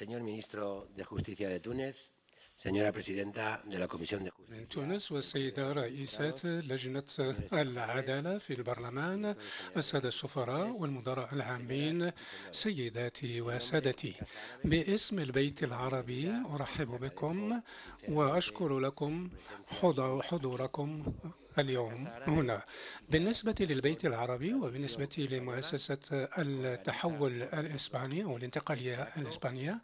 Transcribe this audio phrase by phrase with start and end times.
[0.00, 1.96] señor ministro de Justicia de Túnez,
[2.54, 4.66] señora presidenta de la Comisión de Justicia.
[4.68, 7.10] تونس والسيدة رئيسة لجنة
[7.52, 9.34] العدالة في البرلمان
[9.76, 12.12] السادة السفراء والمدراء العامين
[12.52, 14.14] سيداتي وسادتي
[14.64, 17.60] باسم البيت العربي أرحب بكم
[18.08, 19.30] وأشكر لكم
[20.28, 21.12] حضوركم
[21.58, 22.62] اليوم هنا.
[23.10, 25.98] بالنسبة للبيت العربي وبالنسبة لمؤسسة
[26.38, 29.78] التحول الإسباني أو الانتقالية الإسبانية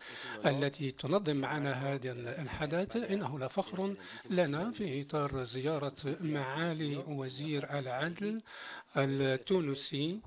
[0.46, 3.94] التي تنظم معنا هذا الحدث إنه لفخر
[4.30, 8.42] لنا في إطار زيارة معالي وزير العدل
[8.96, 10.20] التونسي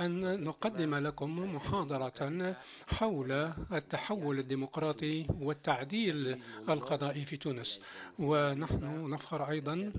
[0.00, 2.54] أن نقدم لكم محاضرة
[2.88, 3.32] حول
[3.72, 7.80] التحول الديمقراطي والتعديل القضائي في تونس.
[8.18, 9.92] ونحن نفخر أيضا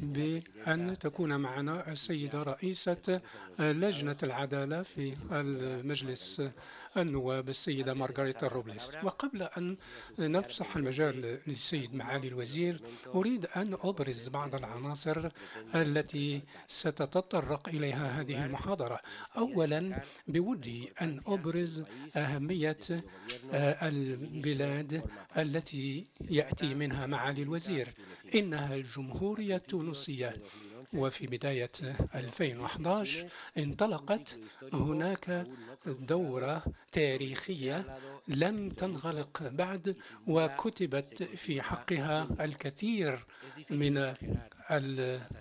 [0.00, 3.20] بأن تكون معنا السيدة رئيسة
[3.58, 6.42] لجنة العدالة في المجلس
[7.02, 8.90] النواب السيدة مارغريتا روبليس.
[9.02, 9.76] وقبل أن
[10.18, 12.80] نفسح المجال للسيد معالي الوزير
[13.14, 15.28] أريد أن أبرز بعض العناصر
[15.74, 19.00] التي ستتطرق إليها هذه المحاضرة.
[19.36, 21.84] أولا بودي أن أبرز
[22.16, 22.78] أهمية
[23.82, 25.02] البلاد
[25.36, 27.88] التي يأتي منها معالي الوزير.
[28.34, 30.36] إنها الجمهورية التونسية.
[30.94, 31.70] وفي بداية
[32.14, 33.26] 2011
[33.58, 34.38] انطلقت
[34.72, 35.46] هناك
[35.86, 43.24] دورة تاريخية لم تنغلق بعد وكتبت في حقها الكثير
[43.70, 44.14] من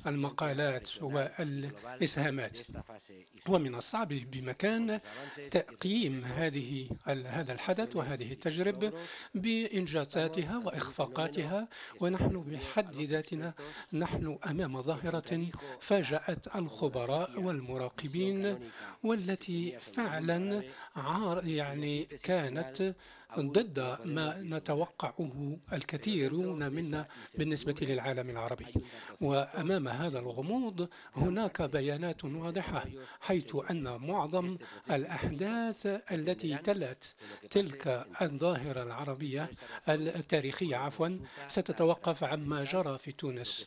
[0.08, 2.58] المقالات والإسهامات.
[3.50, 5.00] ومن الصعب بمكان
[5.52, 8.92] تقييم هذه هذا الحدث وهذه التجربة
[9.36, 11.68] بإنجازاتها وإخفاقاتها
[12.00, 13.54] ونحن بحد ذاتنا
[13.94, 15.48] نحن أمام ظاهرة
[15.80, 18.60] فاجأت الخبراء والمراقبين
[19.04, 20.64] والتي فعلا
[21.44, 22.96] يعني كانت
[23.40, 28.66] ضد ما نتوقعه الكثيرون منا بالنسبة للعالم العربي.
[29.22, 32.86] وأمام هذا الغموض هناك بيانات واضحة
[33.20, 34.58] حيث أن معظم
[34.92, 37.16] الأحداث التي تلت
[37.50, 39.50] تلك الظاهرة العربية
[39.90, 43.66] التاريخية عفوا ستتوقف عما جرى في تونس.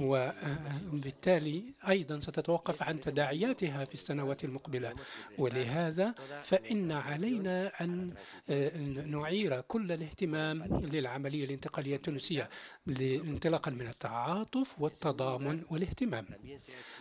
[0.00, 4.92] وبالتالي أيضا ستتوقف عن تداعياتها في السنوات المقبلة.
[5.38, 8.14] ولهذا فإن علينا أن
[8.98, 12.48] نعير كل الاهتمام للعملية الانتقالية التونسية
[13.00, 16.26] انطلاقا من التعاطف والتضامن والاهتمام.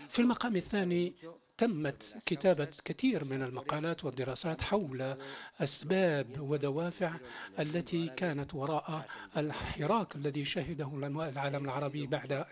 [0.09, 1.13] في المقام الثاني
[1.57, 5.15] تمت كتابة كثير من المقالات والدراسات حول
[5.59, 7.13] أسباب ودوافع
[7.59, 9.05] التي كانت وراء
[9.37, 10.91] الحراك الذي شهده
[11.29, 12.45] العالم العربي بعد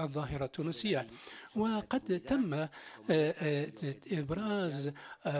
[0.00, 1.06] الظاهرة التونسية.
[1.56, 2.66] وقد تم
[4.12, 4.92] إبراز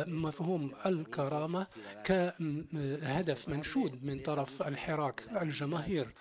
[0.07, 1.67] مفهوم الكرامة
[2.05, 6.15] كهدف منشود من طرف الحراك الجماهير.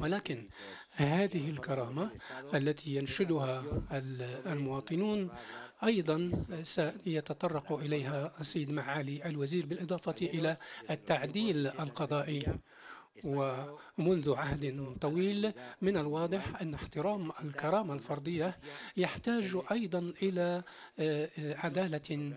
[0.00, 0.48] ولكن
[0.92, 2.10] هذه الكرامة
[2.54, 3.64] التي ينشدها
[4.46, 5.30] المواطنون
[5.84, 10.56] أيضا سيتطرق إليها السيد معالي الوزير بالإضافة إلى
[10.90, 12.46] التعديل القضائي.
[13.24, 18.58] ومنذ عهد طويل من الواضح أن احترام الكرامة الفردية
[18.96, 20.62] يحتاج أيضا إلى
[21.38, 22.32] عدالة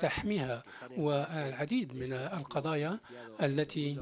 [0.00, 0.62] تحميها.
[0.96, 3.00] والعديد من القضايا
[3.42, 4.00] التي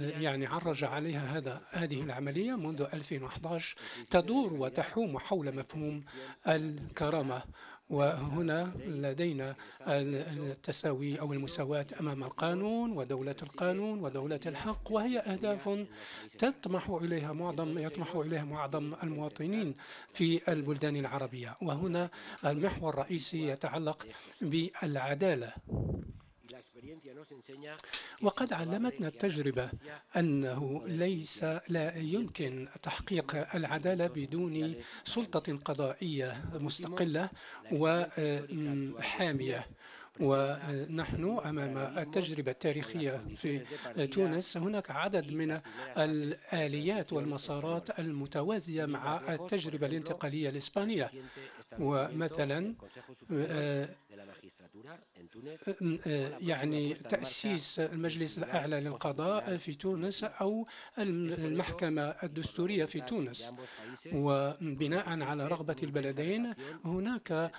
[0.00, 3.76] يعني عرج عليها هذا هذه العملية منذ 2011
[4.10, 6.04] تدور وتحوم حول مفهوم
[6.48, 7.42] الكرامة.
[7.90, 15.86] وهنا لدينا التساوي أو المساواة أمام القانون ودولة القانون ودولة الحق وهي أهداف
[16.38, 19.74] تطمح إليها معظم يطمح إليها معظم المواطنين
[20.12, 21.56] في البلدان العربية.
[21.62, 22.10] وهنا
[22.44, 24.06] المحور الرئيسي يتعلق
[24.40, 25.52] بالعدالة.
[28.22, 29.70] وقد علمتنا التجربة
[30.16, 34.74] أنه ليس لا يمكن تحقيق العدالة بدون
[35.04, 37.30] سلطة قضائية مستقلة
[37.72, 39.66] وحامية.
[40.20, 43.58] ونحن أمام التجربة التاريخية في
[44.06, 44.56] تونس.
[44.56, 45.60] هناك عدد من
[45.98, 51.10] الآليات والمسارات المتوازية مع التجربة الانتقالية الإسبانية.
[51.78, 52.74] ومثلا
[56.40, 60.66] يعني تأسيس المجلس الأعلى للقضاء في تونس أو
[60.98, 63.52] المحكمة الدستورية في تونس
[64.12, 66.54] وبناء على رغبة البلدين
[66.84, 67.50] هناك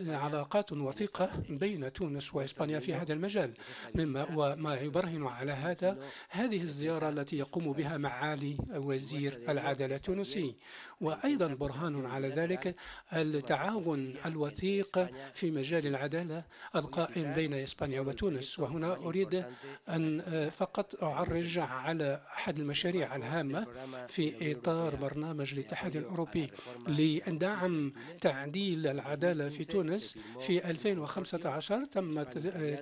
[0.00, 3.52] علاقات وثيقة بين تونس وإسبانيا في هذا المجال
[3.94, 5.98] مما وما يبرهن على هذا
[6.28, 10.56] هذه الزيارة التي يقوم بها معالي وزير العدالة التونسي
[11.00, 12.76] وأيضا برهان على ذلك
[13.12, 16.44] التعاون الوثيق في مجال العدالة
[16.74, 18.58] القائم بين إسبانيا وتونس.
[18.58, 19.44] وهنا أريد
[19.88, 20.20] أن
[20.50, 23.66] فقط أعرج على أحد المشاريع الهامة
[24.08, 26.50] في إطار برنامج الاتحاد الأوروبي
[26.88, 30.14] لدعم تعديل العدالة في تونس.
[30.40, 32.22] في 2015 تم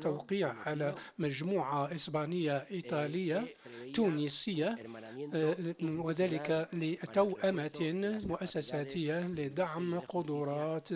[0.00, 3.54] توقيع على مجموعة إسبانية إيطالية
[3.94, 4.78] تونسية
[5.82, 10.88] وذلك لتوأمة مؤسساتية لدعم قدرات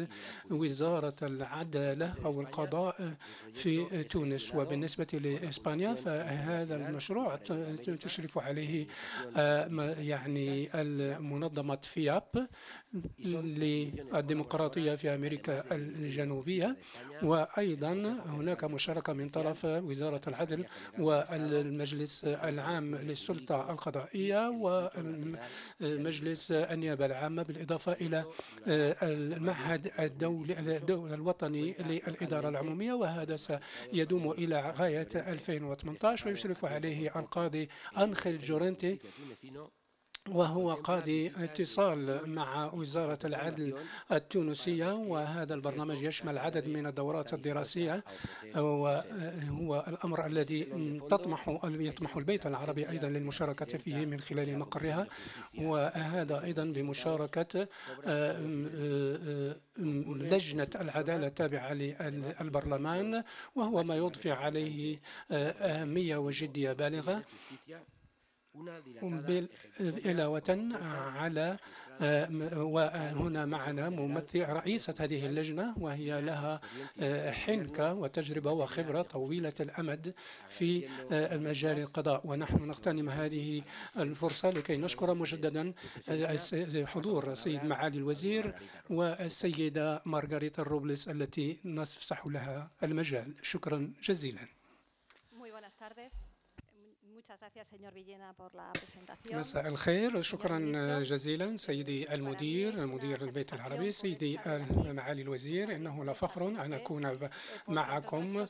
[0.50, 2.77] وزارة العدالة أو القضاء.
[3.54, 4.54] في تونس.
[4.54, 7.36] وبالنسبة لإسبانيا فهذا المشروع
[8.00, 8.86] تشرف عليه
[9.98, 12.48] يعني المنظمة فياب.
[13.24, 16.76] للديمقراطية في أمريكا الجنوبية.
[17.22, 17.92] وأيضا
[18.26, 20.64] هناك مشاركة من طرف وزارة العدل
[20.98, 24.48] والمجلس العام للسلطة القضائية
[25.80, 28.24] ومجلس النيابة العامة بالإضافة إلى
[29.02, 30.58] المعهد الدولي
[31.14, 32.92] الوطني للإدارة العمومية.
[32.92, 37.68] وهذا سيدوم إلى غاية 2018 ويشرف عليه القاضي
[37.98, 38.98] أنخيل جورنتي
[40.32, 43.74] وهو قاضي اتصال مع وزارة العدل
[44.12, 48.04] التونسية وهذا البرنامج يشمل عدد من الدورات الدراسية
[48.56, 50.64] وهو الأمر الذي
[51.10, 55.06] تطمح يطمح البيت العربي أيضا للمشاركة فيه من خلال مقرها
[55.58, 57.68] وهذا أيضا بمشاركة
[60.32, 64.98] لجنة العدالة التابعة للبرلمان وهو ما يضفي عليه
[65.30, 67.22] أهمية وجدية بالغة
[70.04, 71.56] علاوة على
[72.52, 76.60] وهنا معنا ممثل رئيسة هذه اللجنة وهي لها
[77.32, 80.14] حنكة وتجربة وخبرة طويلة الأمد
[80.48, 80.88] في
[81.32, 82.26] مجال القضاء.
[82.26, 83.62] ونحن نغتنم هذه
[83.96, 85.72] الفرصة لكي نشكر مجددا
[86.86, 88.54] حضور السيد معالي الوزير
[88.90, 93.34] والسيدة مارغريتا روبلس التي نفسح لها المجال.
[93.42, 94.48] شكرا جزيلا.
[99.38, 100.58] مساء الخير شكرا
[101.02, 104.38] جزيلا سيدي المدير مدير البيت العربي سيدي
[104.70, 107.18] معالي الوزير إنه لفخر أن أكون
[107.68, 108.46] معكم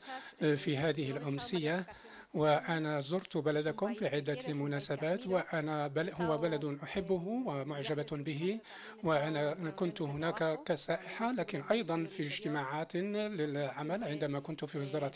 [0.55, 1.85] في هذه الأمسية
[2.33, 8.59] وأنا زرت بلدكم في عدة مناسبات وأنا بل هو بلد أحبه ومعجبة به
[9.03, 15.11] وأنا كنت هناك كسائحة لكن أيضا في اجتماعات للعمل عندما كنت في وزارة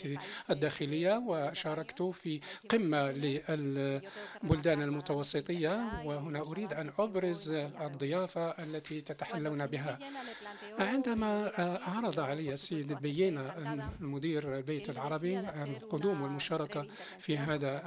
[0.50, 7.48] الداخلية وشاركت في قمة للبلدان المتوسطية وهنا أريد أن أبرز
[7.80, 9.98] الضيافة التي تتحلون بها.
[10.78, 11.52] عندما
[11.82, 13.58] عرض علي السيد بيينا
[14.00, 16.86] المدير البيت العربي القدوم والمشاركة
[17.18, 17.78] في هذا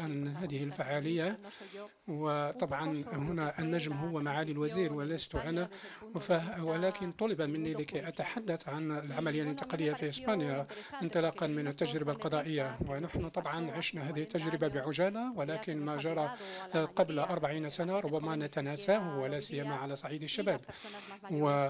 [0.42, 1.40] هذه الفعالية
[2.08, 5.70] وطبعا هنا النجم هو معالي الوزير ولست أنا
[6.60, 10.68] ولكن طلب مني لكي أتحدث عن العملية الانتقالية في إسبانيا
[11.02, 12.78] انطلاقا من التجربة القضائية.
[12.88, 16.34] ونحن طبعا عشنا هذه التجربة بعجالة ولكن ما جرى
[16.96, 20.62] قبل أربعين سنة ربما نتناساه ولا سيما على صعيد الشباب.
[21.32, 21.70] و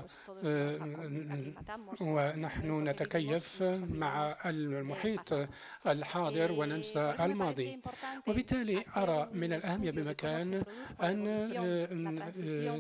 [2.02, 5.48] ونحن نتكيف مع المحيط
[5.88, 7.80] الحاضر وننسى الماضي.
[8.28, 10.64] وبالتالي أرى من الأهمية بمكان
[11.04, 11.26] أن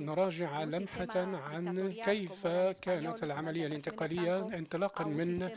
[0.05, 2.47] نراجع لمحة عن كيف
[2.81, 5.49] كانت العملية الانتقالية انطلاقا من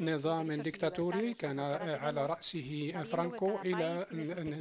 [0.00, 4.06] نظام ديكتاتوري كان على رأسه فرانكو إلى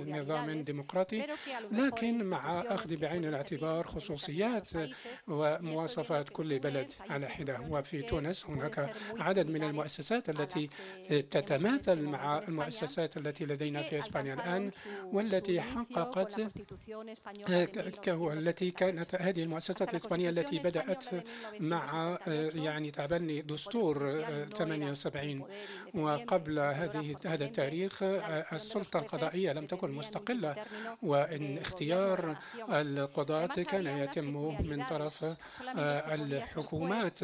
[0.07, 1.27] نظام ديمقراطي.
[1.71, 4.69] لكن مع أخذ بعين الاعتبار خصوصيات
[5.27, 7.59] ومواصفات كل بلد على حدة.
[7.69, 10.69] وفي تونس هناك عدد من المؤسسات التي
[11.09, 14.71] تتماثل مع المؤسسات التي لدينا في إسبانيا الآن
[15.03, 16.41] والتي حققت
[18.09, 21.05] التي كانت هذه المؤسسات الإسبانية التي بدأت
[21.59, 22.17] مع
[22.55, 24.23] يعني تبني دستور
[24.57, 25.43] 78
[25.93, 28.03] وقبل هذه هذا التاريخ
[28.53, 30.55] السلطة القضائية لم تكن مستقلة.
[31.03, 32.37] وإن اختيار
[32.69, 34.33] القضاة كان يتم
[34.67, 35.25] من طرف
[35.77, 37.19] الحكومات.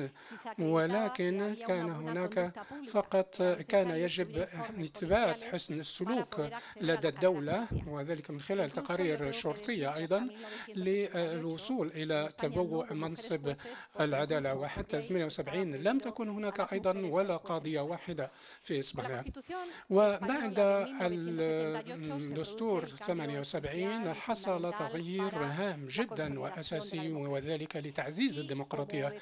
[0.59, 2.51] ولكن كان هناك
[2.87, 4.47] فقط كان يجب
[4.81, 6.41] إثبات حسن السلوك
[6.81, 10.29] لدى الدولة وذلك من خلال تقارير شرطية أيضا
[10.75, 13.55] للوصول إلى تبوء منصب
[13.99, 18.31] العدالة وحتى 78 لم تكن هناك أيضا ولا قاضية واحدة
[18.61, 19.23] في إسبانيا
[19.89, 20.59] وبعد
[21.81, 29.13] الدستور 78 حصل تغيير هام جدا وأساسي وذلك لتعزيز الديمقراطية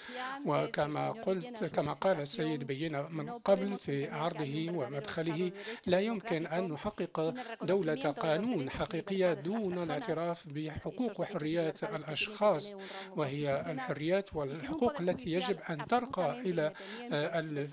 [0.45, 5.51] وكما قلت كما قال السيد بينا من قبل في عرضه ومدخله
[5.87, 7.18] لا يمكن أن نحقق
[7.61, 12.75] دولة قانون حقيقية دون الاعتراف بحقوق وحريات الأشخاص
[13.15, 16.71] وهي الحريات والحقوق التي يجب أن ترقى إلى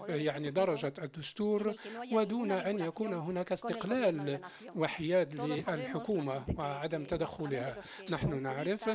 [0.09, 1.75] يعني درجة الدستور
[2.12, 4.41] ودون أن يكون هناك استقلال
[4.76, 7.76] وحياد للحكومة وعدم تدخلها.
[8.11, 8.91] نحن نعرف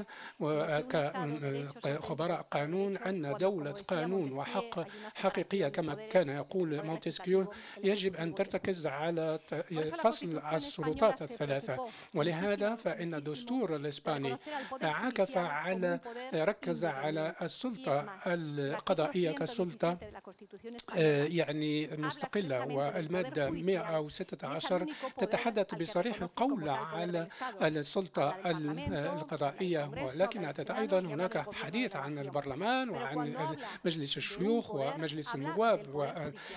[1.84, 7.54] كخبراء قانون أن دولة قانون وحق حقيقية كما كان يقول مونتسكيو
[7.84, 9.40] يجب أن ترتكز على
[10.04, 11.88] فصل السلطات الثلاثة.
[12.14, 14.38] ولهذا فإن الدستور الإسباني
[14.82, 16.00] عكف على
[16.34, 19.98] ركز على السلطة القضائية كسلطة
[20.98, 24.86] آه، يعني مستقلة والمادة 116
[25.18, 27.28] تتحدث بصريح القول على
[27.62, 29.92] السلطة القضائية.
[30.06, 33.36] ولكن أيضا هناك حديث عن البرلمان وعن
[33.86, 36.14] مجلس الشيوخ ومجلس النواب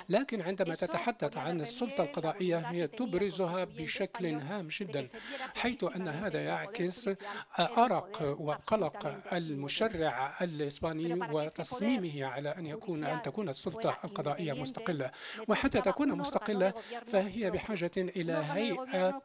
[0.09, 5.07] لكن عندما تتحدث عن السلطة القضائية هي تبرزها بشكل هام جدا
[5.55, 7.11] حيث أن هذا يعكس
[7.59, 15.11] أرق وقلق المشرع الإسباني وتصميمه على أن يكون أن تكون السلطة القضائية مستقلة.
[15.49, 16.73] وحتى تكون مستقلة
[17.07, 19.23] فهي بحاجة إلى هيئة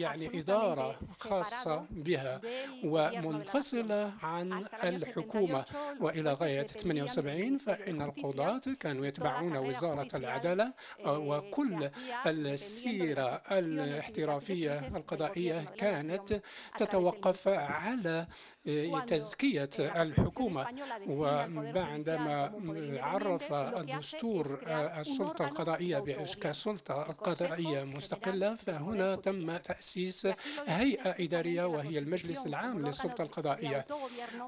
[0.00, 2.40] يعني إدارة خاصة بها
[2.84, 5.64] ومنفصلة عن الحكومة.
[6.00, 10.72] وإلى غاية 78 فإن القضاة كانوا يتبعون وزارة العدالة
[11.06, 11.90] وكل
[12.26, 13.42] السيرة
[13.80, 16.42] الاحترافية القضائية كانت
[16.78, 18.26] تتوقف على
[19.06, 20.66] تزكية الحكومة.
[21.08, 22.52] وبعدما
[23.02, 25.98] عرف الدستور السلطة القضائية
[26.40, 30.28] كسلطة قضائية مستقلة فهنا تم تأسيس
[30.66, 33.86] هيئة إدارية وهي المجلس العام للسلطة القضائية.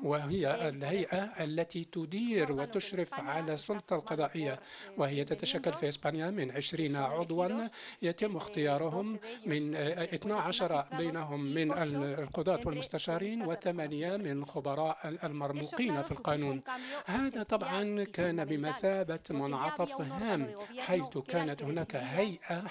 [0.03, 4.61] وهي الهيئة التي تدير وتشرف على السلطة القضائية.
[4.97, 7.69] وهي تتشكل في إسبانيا من 20 عضوا.
[8.03, 13.47] يتم اختيارهم من 12 بينهم من القضاة والمستشارين.
[13.47, 16.63] وثمانية من خبراء المرموقين في القانون.
[17.07, 22.63] هذا طبعا كان بمثابة منعطف هام حيث كانت هناك هيئة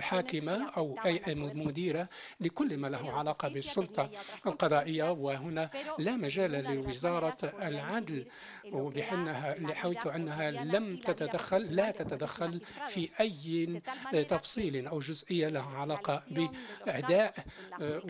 [0.00, 2.08] حاكمة أو هيئة مديرة
[2.40, 4.10] لكل ما له علاقة بالسلطة
[4.46, 5.68] القضائية وهنا
[5.98, 8.26] لا مجال لوزارة العدل
[8.72, 13.82] وبحنها حيث أنها لم تتدخل لا تتدخل في أي
[14.28, 17.34] تفصيل أو جزئية لها علاقة بأداء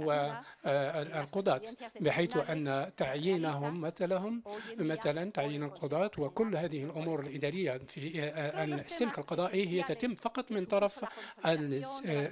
[0.00, 1.62] والقضاة
[2.00, 2.59] بحيث أن
[2.96, 4.42] تعيينهم مثلهم
[4.78, 8.30] مثلا تعيين القضاة وكل هذه الأمور الإدارية في
[8.64, 11.04] السلك القضائي هي تتم فقط من طرف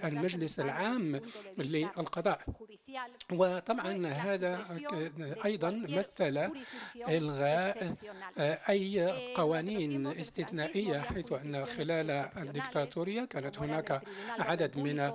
[0.04, 1.20] المجلس العام
[1.58, 2.40] للقضاء.
[3.32, 4.64] وطبعا هذا
[5.44, 6.50] أيضا مثل
[7.08, 7.94] إلغاء
[8.68, 14.02] أي قوانين استثنائية حيث أن خلال الدكتاتورية كانت هناك
[14.38, 15.12] عدد من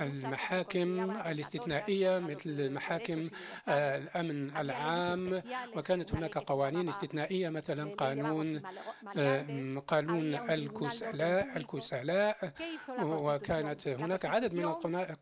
[0.00, 3.28] المحاكم الاستثنائية مثل محاكم
[3.68, 5.42] الأمن العام
[5.76, 8.62] وكانت هناك قوانين استثنائية مثلا قانون
[9.86, 12.52] قانون الكسلاء الكسلاء
[13.00, 14.64] وكانت هناك عدد من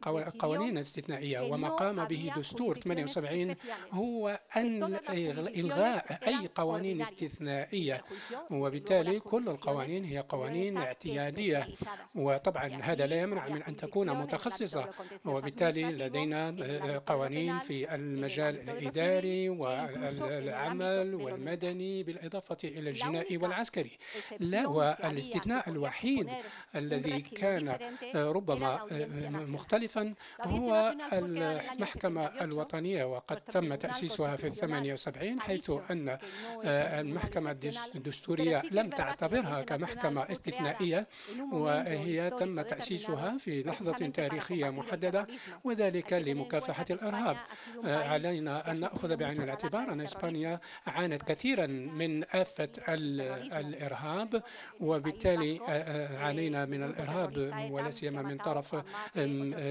[0.06, 3.56] القوانين الاستثنائية وما قام به دستور 78
[3.92, 4.98] هو أن
[5.56, 8.04] إلغاء أي قوانين استثنائية.
[8.50, 11.66] وبالتالي كل القوانين هي قوانين اعتيادية.
[12.14, 14.88] وطبعا هذا لا يمنع من أن تكون متخصصة.
[15.24, 16.54] وبالتالي لدينا
[17.06, 23.98] قوانين في المجال الإداري والعمل والمدني بالإضافة إلى الجنائي والعسكري.
[24.40, 26.28] لا والاستثناء الوحيد
[26.74, 27.78] الذي كان
[28.14, 28.80] ربما
[29.48, 36.18] مختلفا هو المحكمة الوطنية وقد تم تأسيسها في 78 حيث أن
[36.64, 37.50] المحكمة
[37.94, 41.06] الدستورية لم تعتبرها كمحكمة استثنائية
[41.52, 45.26] وهي تم تأسيسها في لحظة تاريخية محددة
[45.64, 47.36] وذلك لمكافحة الإرهاب.
[48.26, 52.68] علينا أن نأخذ بعين الاعتبار أن إسبانيا عانت كثيرا من آفة
[53.58, 54.42] الإرهاب
[54.80, 55.60] وبالتالي
[56.20, 58.82] عانينا من الإرهاب ولا سيما من طرف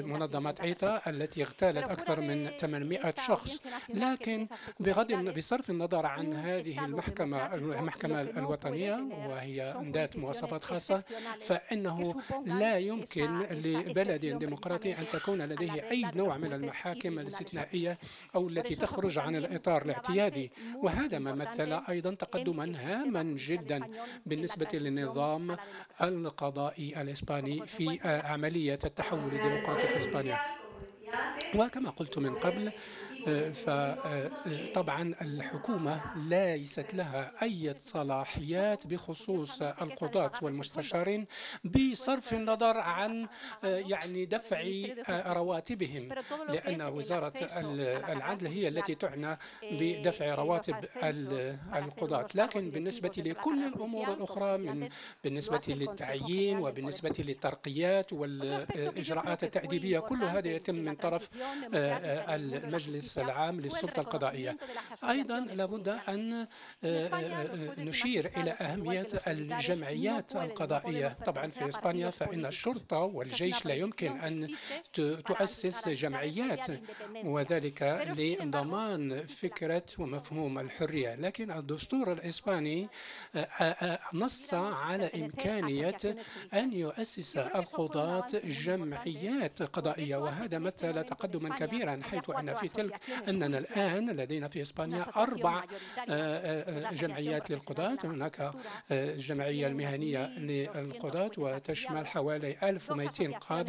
[0.06, 3.60] منظمات إيتا التي اغتالت أكثر من 800 شخص.
[3.94, 4.48] لكن
[4.80, 11.04] بغض بصرف النظر عن هذه المحكمة المحكمة الوطنية وهي ذات مواصفات خاصة
[11.42, 17.98] فإنه لا يمكن لبلد ديمقراطي أن تكون لديه أي نوع من المحاكم الاستثنائية
[18.36, 20.52] أو التي تخرج عن الإطار الاعتيادي
[20.84, 23.82] وهذا ما مثل أيضا تقدما هاما جدا
[24.26, 25.58] بالنسبة للنظام
[26.02, 30.40] القضائي الإسباني في عملية التحول الديمقراطي في إسبانيا.
[31.56, 32.72] وكما قلت من قبل
[33.54, 41.26] فطبعا الحكومة ليست لها أي صلاحيات بخصوص القضاة والمستشارين
[41.64, 43.28] بصرف النظر عن
[43.64, 44.64] يعني دفع
[45.10, 46.10] رواتبهم
[46.50, 47.34] لأن وزارة
[48.12, 49.38] العدل هي التي تعنى
[49.72, 50.76] بدفع رواتب
[51.76, 52.28] القضاة.
[52.36, 54.90] لكن بالنسبة لكل الأمور الأخرى من
[55.24, 61.30] بالنسبة للتعيين وبالنسبة للترقيات والإجراءات التأديبية كل هذا يتم من طرف
[61.74, 64.58] المجلس العام للسلطة القضائية.
[65.04, 66.48] أيضا لابد أن
[67.78, 71.18] نشير إلى أهمية الجمعيات القضائية.
[71.26, 74.48] طبعا في إسبانيا فإن الشرطة والجيش لا يمكن أن
[75.26, 76.68] تؤسس جمعيات
[77.24, 81.16] وذلك لضمان فكرة ومفهوم الحرية.
[81.16, 82.90] لكن الدستور الإسباني
[84.14, 85.98] نص على إمكانية
[86.54, 94.10] أن يؤسس القضاة جمعيات قضائية وهذا مثل تقدما كبيرا حيث أن في تلك أننا الآن
[94.10, 95.64] لدينا في إسبانيا أربع
[96.92, 97.98] جمعيات للقضاة.
[98.04, 98.52] هناك
[98.92, 103.66] الجمعية المهنية للقضاة وتشمل حوالي 1200 قاض.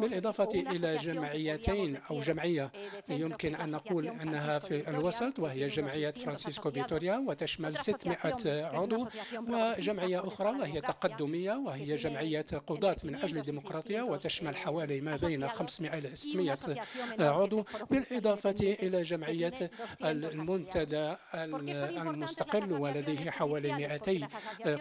[0.00, 2.72] بالإضافة إلى جمعيتين أو جمعية
[3.08, 8.18] يمكن أن نقول أنها في الوسط وهي جمعية فرانسيسكو فيتوريا وتشمل 600
[8.66, 9.08] عضو
[9.48, 15.98] وجمعية أخرى وهي تقدمية وهي جمعية قضاة من أجل الديمقراطية وتشمل حوالي ما بين 500
[15.98, 16.56] إلى 600
[17.20, 19.70] عضو بالإضافة إلى جمعية
[20.04, 24.28] المنتدى المستقل ولديه حوالي 200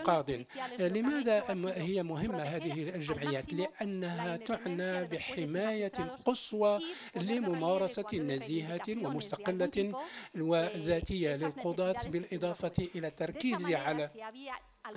[0.03, 0.31] قاض
[0.79, 1.43] لماذا
[1.75, 5.91] هي مهمة هذه الجمعيات؟ لأنها تعنى بحماية
[6.25, 6.79] قصوى
[7.15, 9.93] لممارسة نزيهة ومستقلة
[10.35, 14.09] وذاتية للقضاة بالإضافة إلى التركيز على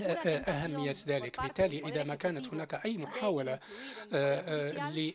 [0.00, 3.58] أهمية ذلك بالتالي إذا ما كانت هناك أي محاولة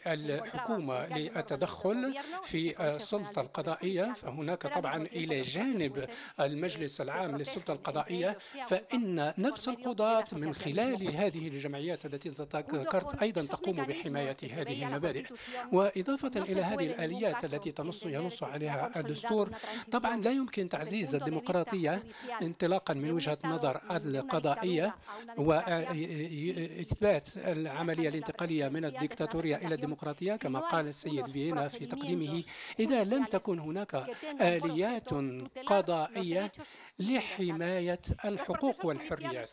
[0.06, 6.08] للحكومة للتدخل في السلطة القضائية فهناك طبعا إلى جانب
[6.40, 13.76] المجلس العام للسلطة القضائية فإن نفس القضاة من خلال هذه الجمعيات التي ذكرت أيضا تقوم
[13.76, 15.26] بحماية هذه المبادئ
[15.72, 19.50] وإضافة إلى هذه الآليات التي تنص ينص عليها الدستور
[19.92, 22.04] طبعا لا يمكن تعزيز الديمقراطية
[22.42, 24.96] انطلاقا من وجهة نظر القضاء القضائية
[25.38, 32.44] وإثبات العملية الانتقالية من الديكتاتورية إلى الديمقراطية كما قال السيد فيينا في تقديمه.
[32.80, 34.06] إذا لم تكن هناك
[34.42, 35.10] آليات
[35.66, 36.52] قضائية
[37.00, 39.50] لحماية الحقوق والحريات.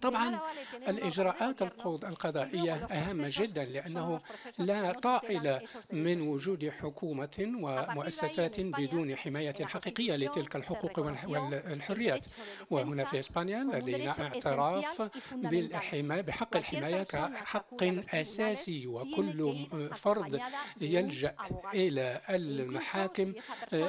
[0.00, 0.40] طبعا
[0.88, 4.20] الإجراءات القضائية أهم جدا لأنه
[4.58, 5.60] لا طائل
[5.92, 12.26] من وجود حكومة ومؤسسات بدون حماية حقيقية لتلك الحقوق والحريات
[12.70, 17.82] وهنا في إسبانيا لدينا اعتراف بالحماية بحق الحماية كحق
[18.14, 20.40] أساسي وكل فرد
[20.80, 21.34] يلجأ
[21.74, 23.32] إلى المحاكم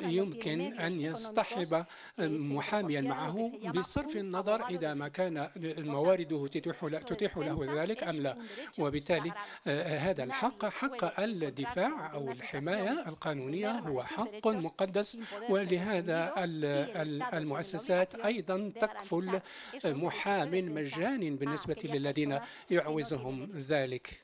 [0.03, 1.85] يمكن أن يصطحب
[2.19, 8.37] محاميا معه بصرف النظر إذا ما كان موارده تتيح له ذلك أم لا؟
[8.79, 9.31] وبالتالي
[9.67, 15.17] هذا الحق حق الدفاع أو الحماية القانونية هو حق مقدس
[15.49, 16.33] ولهذا
[17.33, 19.39] المؤسسات أيضا تكفل
[19.85, 24.23] محام مجاني بالنسبة للذين يعوزهم ذلك.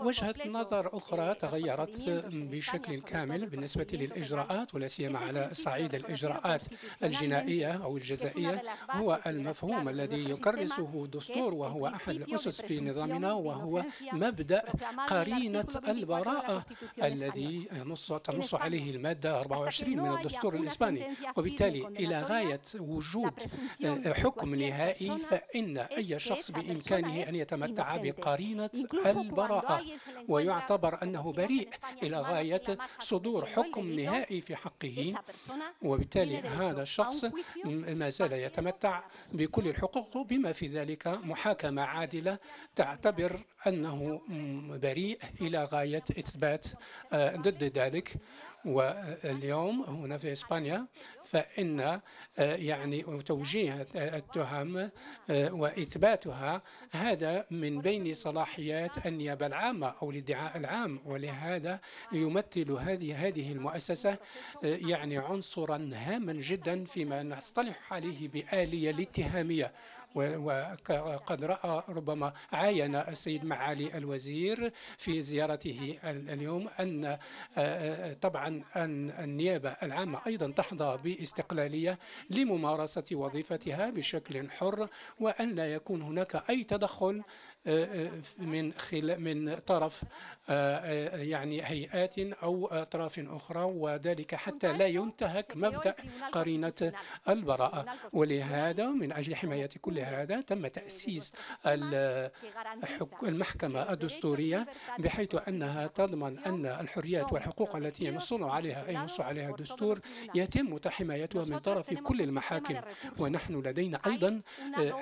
[0.00, 6.62] وجهة نظر أخرى تغيرت بشكل كامل بالنسبة للإجراءات ولا سيما على صعيد الإجراءات
[7.02, 8.62] الجنائية أو الجزائية.
[8.90, 14.62] هو المفهوم الذي يكرسه دستور وهو أحد الأسس في نظامنا وهو مبدأ
[15.06, 16.64] قرينة البراءة
[17.02, 17.68] الذي
[18.24, 21.04] تنص عليه المادة 24 من الدستور الإسباني.
[21.36, 23.32] وبالتالي إلى غاية وجود
[23.84, 28.70] آه، حكم نهائي فإن أي شخص بإمكانه أن يتمتع قرينة
[29.06, 29.82] البراءة
[30.28, 31.68] ويعتبر أنه بريء
[32.02, 32.62] إلى غاية
[32.98, 35.14] صدور حكم نهائي في حقه.
[35.82, 37.24] وبالتالي هذا الشخص
[37.64, 39.02] ما زال يتمتع
[39.32, 42.38] بكل الحقوق بما في ذلك محاكمة عادلة
[42.76, 44.20] تعتبر أنه
[44.82, 46.66] بريء إلى غاية إثبات
[47.12, 48.16] آه، ضد ذلك.
[48.64, 50.86] واليوم هنا في إسبانيا
[51.24, 52.00] فإن آه،
[52.38, 54.76] يعني توجيه التهم
[55.30, 61.00] آه، وإثباتها هذا من بين صلاحيات النيابة العامة أو الادعاء العام.
[61.06, 61.80] ولهذا
[62.12, 64.18] يمثل هذه هذه المؤسسة آه،
[64.62, 69.72] يعني عنصرا هاما جدا فيما نصطلح عليه بآلية الاتهامية.
[70.14, 77.18] وقد رأى ربما عاين السيد معالي الوزير في زيارته اليوم أن آه،
[77.58, 81.98] آه، طبعا أن النيابة العامة أيضا تحظى باستقلالية
[82.30, 84.88] لممارسة وظيفتها بشكل حر
[85.20, 87.22] وأن لا يكون هناك أي تدخل
[88.38, 90.02] من خلال من طرف
[91.14, 95.94] يعني هيئات أو أطراف أخرى وذلك حتى لا ينتهك مبدأ
[96.32, 96.92] قرينة
[97.28, 97.86] البراءة.
[98.12, 101.32] ولهذا من أجل حماية كل هذا تم تأسيس
[103.22, 104.66] المحكمة الدستورية
[104.98, 110.00] بحيث أنها تضمن أن الحريات والحقوق التي ينص عليها ينص عليها الدستور
[110.34, 112.80] يتم حمايتها من طرف كل المحاكم.
[113.18, 114.40] ونحن لدينا أيضا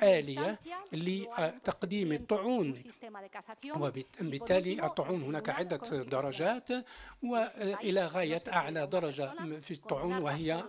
[0.03, 0.59] آلية
[0.92, 2.47] لتقديم الطعون
[3.76, 6.68] وبالتالي الطعون هناك عدة درجات
[7.22, 10.64] وإلى غاية أعلى درجة في الطعون وهي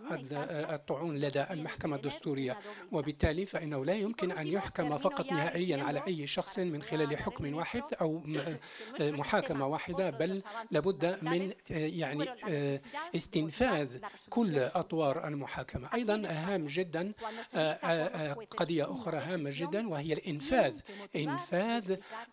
[0.51, 2.59] الطعون لدى المحكمة الدستورية.
[2.91, 7.83] وبالتالي فإنه لا يمكن أن يحكم فقط نهائيا على أي شخص من خلال حكم واحد
[8.01, 8.21] أو
[8.99, 12.25] محاكمة واحدة بل لابد من يعني
[13.15, 13.97] استنفاذ
[14.29, 15.89] كل أطوار المحاكمة.
[15.93, 17.13] أيضا هام جدا
[18.57, 20.79] قضية أخرى هامة جدا وهي الإنفاذ.
[21.15, 21.68] إنفاذ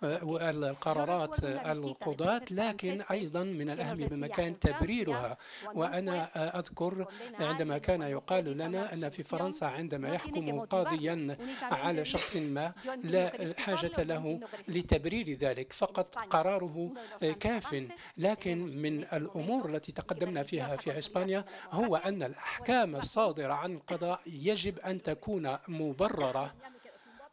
[0.05, 5.37] القرارات القضاة لكن أيضا من الأهم بمكان تبريرها
[5.75, 7.07] وأنا أذكر
[7.41, 12.73] عندما كان يقال لنا أن في فرنسا عندما يحكم قاضيا على شخص ما
[13.05, 16.93] لا حاجة له لتبرير ذلك فقط قراره
[17.41, 17.87] كاف.
[18.17, 24.79] لكن من الأمور التي تقدمنا فيها في إسبانيا هو أن الأحكام الصادرة عن القضاء يجب
[24.79, 26.55] أن تكون مبررة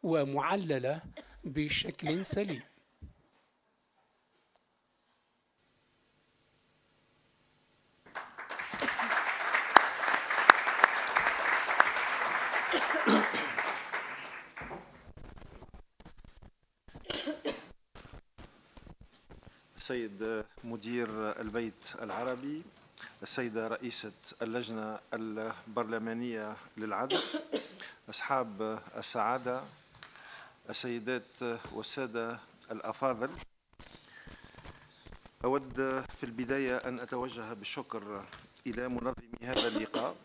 [0.02, 1.00] ومعللة.
[1.44, 2.62] بشكل سليم.
[19.76, 22.62] السيد مدير البيت العربي
[23.22, 27.20] السيدة رئيسة اللجنة البرلمانية للعدل
[28.10, 29.62] أصحاب السعادة
[30.70, 32.38] السيدات والسادة
[32.70, 33.30] الأفاضل
[35.44, 38.24] أود في البداية أن أتوجه بالشكر
[38.66, 40.16] إلى منظمي هذا اللقاء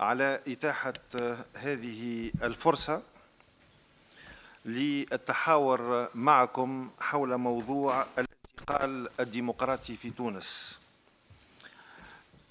[0.00, 0.94] على إتاحة
[1.54, 3.02] هذه الفرصة
[4.64, 10.78] للتحاور معكم حول موضوع الانتقال الديمقراطي في تونس.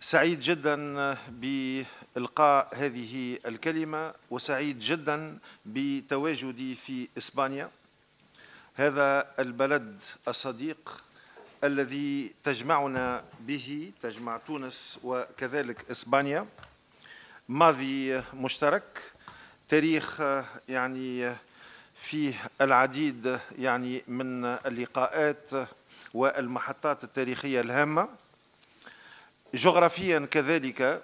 [0.06, 7.72] سعيد جدا بإلقاء هذه الكلمة وسعيد جدا بتواجدي في إسبانيا.
[8.76, 11.04] هذا البلد الصديق
[11.64, 16.48] الذي تجمعنا به تجمع تونس وكذلك إسبانيا.
[17.50, 19.02] ماضي مشترك
[19.68, 20.22] تاريخ
[20.70, 21.36] يعني
[21.96, 25.50] فيه العديد يعني من اللقاءات
[26.14, 28.10] والمحطات التاريخية الهامة.
[29.56, 31.02] جغرافيا كذلك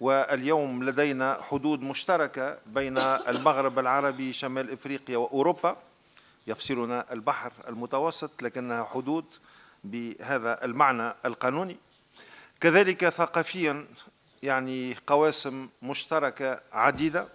[0.00, 5.76] واليوم لدينا حدود مشتركة بين المغرب العربي شمال إفريقيا وأوروبا.
[6.46, 9.24] يفصلنا البحر المتوسط لكنها حدود
[9.84, 11.76] بهذا المعنى القانوني.
[12.60, 13.86] كذلك ثقافيا
[14.42, 17.28] يعني قواسم مشتركة عديدة.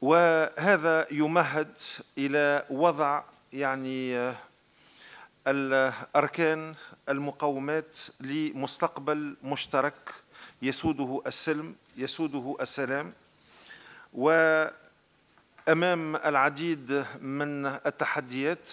[0.00, 1.78] وهذا يمهد
[2.18, 3.22] إلى وضع
[3.52, 4.32] يعني
[5.46, 6.74] الأركان
[7.08, 10.10] المقومات لمستقبل مشترك
[10.62, 13.12] يسوده السلم يسوده السلام.
[14.12, 18.68] وأمام العديد من التحديات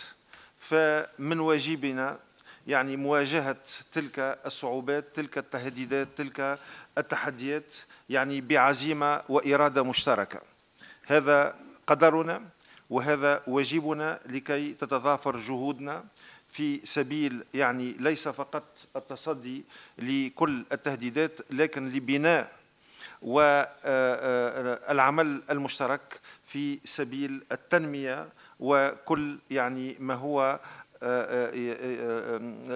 [0.60, 2.20] فمن واجبنا
[2.68, 3.58] يعني مواجهة
[3.92, 6.60] تلك الصعوبات تلك التهديدات تلك
[6.98, 7.76] التحديات
[8.10, 10.42] يعني بعزيمة وإرادة مشتركة.
[11.08, 11.56] هذا
[11.88, 12.42] قدرنا
[12.90, 16.04] وهذا واجبنا لكي تتضافر جهودنا
[16.52, 19.64] في سبيل يعني ليس فقط التصدي
[19.98, 22.52] لكل التهديدات لكن لبناء
[23.22, 24.62] والعمل
[25.50, 30.60] المشترك في سبيل التنمية وكل يعني ما هو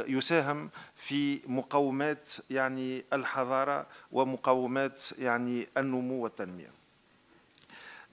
[0.08, 6.72] يساهم في مقومات يعني الحضارة ومقومات يعني النمو والتنمية.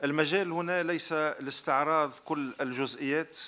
[0.04, 3.38] المجال هنا ليس لاستعراض كل الجزئيات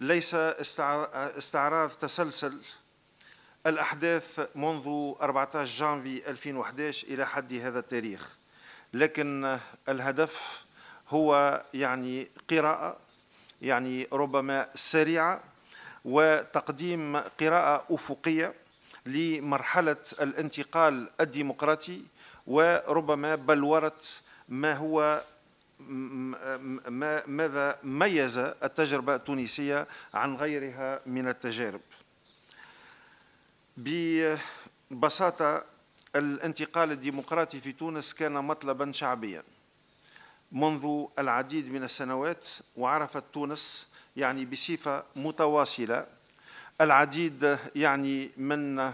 [0.00, 2.58] ليس استعراض تسلسل
[3.66, 8.28] الأحداث منذ 14 جانفي 2011 إلى حد هذا التاريخ
[8.92, 9.58] لكن
[9.88, 10.64] الهدف
[11.08, 12.96] هو يعني قراءة
[13.62, 15.40] يعني ربما سريعة
[16.04, 18.54] وتقديم قراءة أفقية
[19.06, 22.02] لمرحلة الانتقال الديمقراطي
[22.46, 24.00] وربما بلورة
[24.48, 25.22] ما هو
[27.26, 31.80] ماذا ميز التجربة التونسية عن غيرها من التجارب؟
[33.76, 35.64] ببساطة
[36.16, 39.42] الانتقال الديمقراطي في تونس كان مطلبا شعبيا.
[40.52, 46.06] منذ العديد من السنوات وعرفت تونس يعني بصفة متواصلة.
[46.80, 48.92] العديد يعني من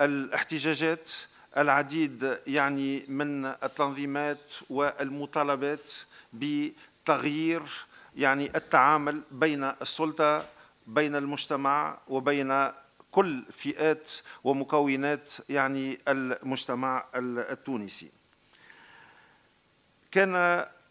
[0.00, 1.10] الاحتجاجات
[1.56, 5.92] العديد يعني من التنظيمات والمطالبات
[6.32, 7.62] بتغيير
[8.16, 10.46] يعني التعامل بين السلطة
[10.86, 12.72] بين المجتمع وبين
[13.10, 14.12] كل فئات
[14.44, 18.10] ومكونات يعني المجتمع التونسي.
[20.10, 20.34] كان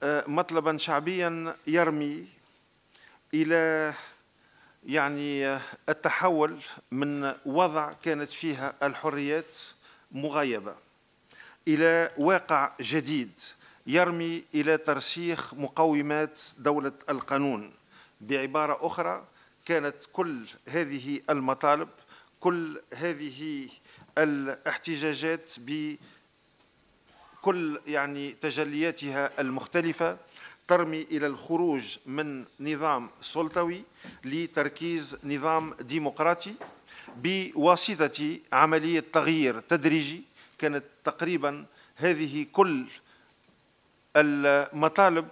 [0.03, 2.27] آه، مطلبا شعبيا يرمي
[3.33, 3.93] إلى
[4.85, 5.57] يعني
[5.89, 6.59] التحول
[6.91, 9.55] من وضع كانت فيها الحريات
[10.13, 10.75] مغيبة.
[11.67, 13.31] إلى واقع جديد
[13.87, 17.73] يرمي إلى ترسيخ مقومات دولة القانون.
[18.21, 19.25] بعبارة أخرى
[19.65, 21.89] كانت كل هذه المطالب
[22.39, 23.69] كل هذه
[24.17, 25.97] الاحتجاجات بكل
[27.87, 30.17] يعني تجلياتها المختلفة
[30.67, 33.83] ترمي إلى الخروج من نظام سلطوي
[34.25, 36.53] لتركيز نظام ديمقراطي.
[37.15, 40.23] بواسطة عملية تغيير تدريجي
[40.57, 42.85] كانت تقريبا هذه كل
[44.15, 45.27] المطالب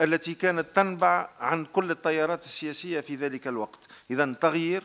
[0.00, 3.78] التي كانت تنبع عن كل التيارات السياسية في ذلك الوقت.
[4.10, 4.82] اذا تغيير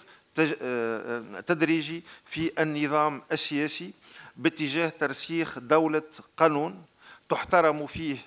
[1.48, 3.94] تدريجي في النظام السياسي
[4.36, 6.04] باتجاه ترسيخ دولة
[6.38, 6.84] قانون
[7.30, 8.17] تحترم فيه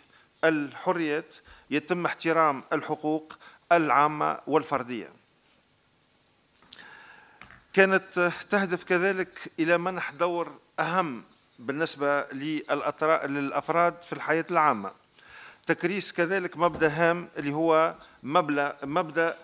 [0.45, 1.35] الحريات
[1.71, 3.39] يتم احترام الحقوق
[3.73, 5.24] العامة والفردية.
[7.75, 11.23] كانت تهدف كذلك إلى منح دور أهم
[11.59, 14.93] بالنسبة للأفراد في الحياة العامة.
[15.67, 19.37] تكريس كذلك مبدأ هام اللي هو مبدأ, مبدأ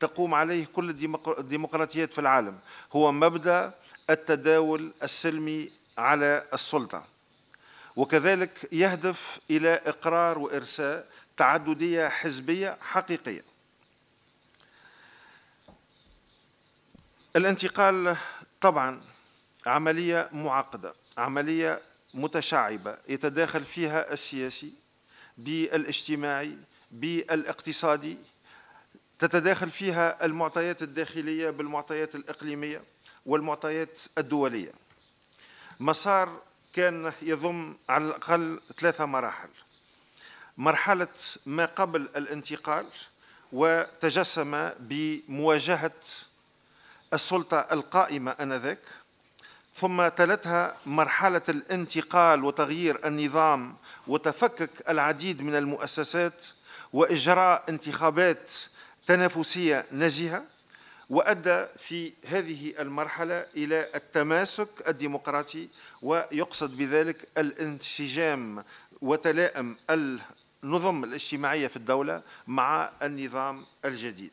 [0.00, 0.90] تقوم عليه كل
[1.38, 2.58] الديمقراطيات في العالم.
[2.92, 3.72] هو مبدأ
[4.10, 7.04] التداول السلمي على السلطة.
[7.96, 13.47] وكذلك يهدف إلى إقرار وإرساء تعددية حزبية حقيقية.
[17.36, 18.16] الانتقال
[18.60, 19.00] طبعا
[19.66, 21.80] عملية معقدة عملية
[22.14, 24.72] متشعبة يتداخل فيها السياسي
[25.38, 26.58] بالاجتماعي
[26.90, 28.16] بالاقتصادي
[29.18, 32.82] تتداخل فيها المعطيات الداخلية بالمعطيات الإقليمية
[33.26, 34.72] والمعطيات الدولية.
[35.80, 39.48] مسار كان يضم على الأقل ثلاثة مراحل.
[40.58, 41.08] مرحلة
[41.46, 42.86] ما قبل الانتقال
[43.52, 45.92] وتجسم بمواجهة
[47.12, 48.78] السلطة القائمة آنذاك
[49.74, 56.46] ثم تلتها مرحلة الانتقال وتغيير النظام وتفكك العديد من المؤسسات
[56.92, 58.54] وإجراء انتخابات
[59.06, 60.44] تنافسية نزيهة
[61.10, 65.68] وأدى في هذه المرحلة إلى التماسك الديمقراطي
[66.02, 68.64] ويقصد بذلك الانسجام
[69.02, 74.32] وتلائم النظم الاجتماعية في الدولة مع النظام الجديد.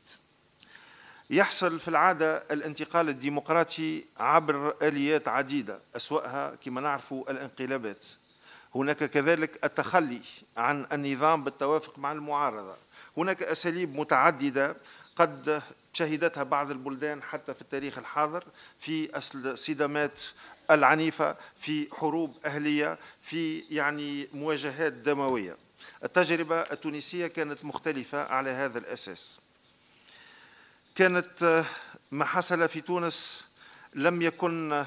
[1.29, 8.05] يحصل في العادة الانتقال الديمقراطي عبر آليات عديدة أسوأها كما نعرف الانقلابات.
[8.75, 10.21] هناك كذلك التخلي
[10.57, 12.75] عن النظام بالتوافق مع المعارضة.
[13.17, 14.75] هناك أساليب متعددة
[15.15, 15.61] قد
[15.93, 18.43] شهدتها بعض البلدان حتى في التاريخ الحاضر
[18.79, 20.23] في الصدامات
[20.71, 25.57] العنيفة في حروب أهلية في يعني مواجهات دموية.
[26.03, 29.39] التجربة التونسية كانت مختلفة على هذا الأساس.
[30.95, 31.65] كانت
[32.11, 33.47] ما حصل في تونس
[33.93, 34.85] لم يكن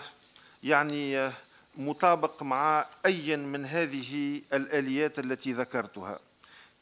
[0.62, 1.32] يعني
[1.76, 6.18] مطابق مع أي من هذه الآليات التي ذكرتها.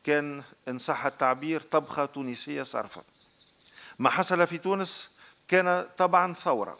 [0.04, 3.02] كان إن صح التعبير طبخة تونسية صرفة
[3.98, 5.10] ما حصل في تونس
[5.48, 6.78] كان طبعا ثورة.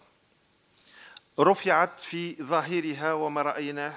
[1.40, 3.94] رفعت في ظاهرها وما رأيناه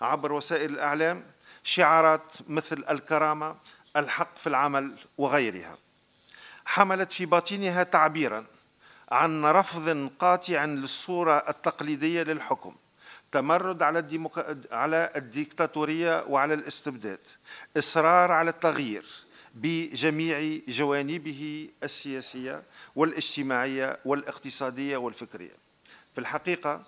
[0.00, 1.24] عبر وسائل الإعلام
[1.64, 3.56] شعارات مثل الكرامة
[3.96, 5.83] الحق في العمل وغيرها.
[6.66, 8.46] حملت في باطنها تعبيرا
[9.10, 12.74] عن رفض قاطع للصورة التقليدية للحكم
[13.32, 14.46] تمرد على الديموك...
[14.72, 17.20] على الديكتاتورية وعلى الاستبداد
[17.76, 19.04] إصرار على التغيير
[19.54, 22.62] بجميع جوانبه السياسية
[22.96, 25.54] والاجتماعية والاقتصادية والفكرية.
[26.14, 26.82] في الحقيقة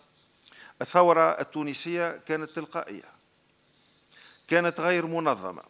[0.82, 3.16] الثورة التونسية كانت تلقائية
[4.48, 5.62] كانت غير منظمة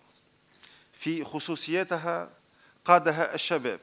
[0.93, 2.29] في خصوصياتها
[2.87, 3.81] قادها الشباب.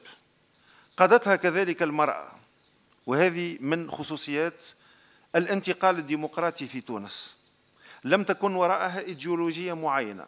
[0.96, 2.32] قادتها كذلك المرأة.
[3.06, 4.64] وهذه من خصوصيات
[5.36, 7.36] الانتقال الديمقراطي في تونس.
[8.04, 10.26] لم تكن وراءها إيديولوجية معينة.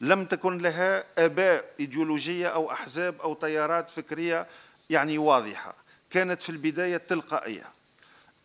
[0.00, 4.46] لم تكن لها آباء إيديولوجية أو أحزاب أو تيارات فكرية
[4.90, 5.74] يعني واضحة.
[6.10, 7.72] كانت في البداية تلقائية.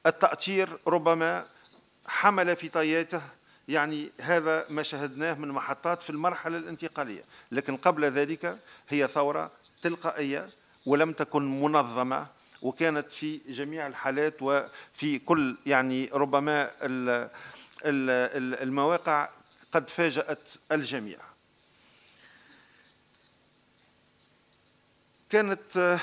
[0.06, 1.46] التأثير ربما
[2.08, 3.22] حمل في طياته
[3.68, 7.24] يعني هذا ما شاهدناه من محطات في المرحلة الانتقالية.
[7.52, 10.50] لكن قبل ذلك هي ثورة تلقائية
[10.86, 12.28] ولم تكن منظمة
[12.62, 16.70] وكانت في جميع الحالات وفي كل يعني ربما
[18.64, 19.30] المواقع
[19.72, 21.20] قد فاجأت الجميع.
[25.30, 26.00] كانت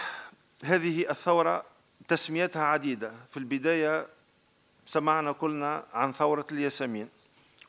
[0.64, 1.64] هذه الثورة
[2.09, 3.12] تسميتها عديدة.
[3.31, 4.07] في البداية
[4.87, 7.09] سمعنا كلنا عن ثورة الياسمين.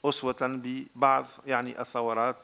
[0.05, 2.37] أسوة ببعض يعني الثورات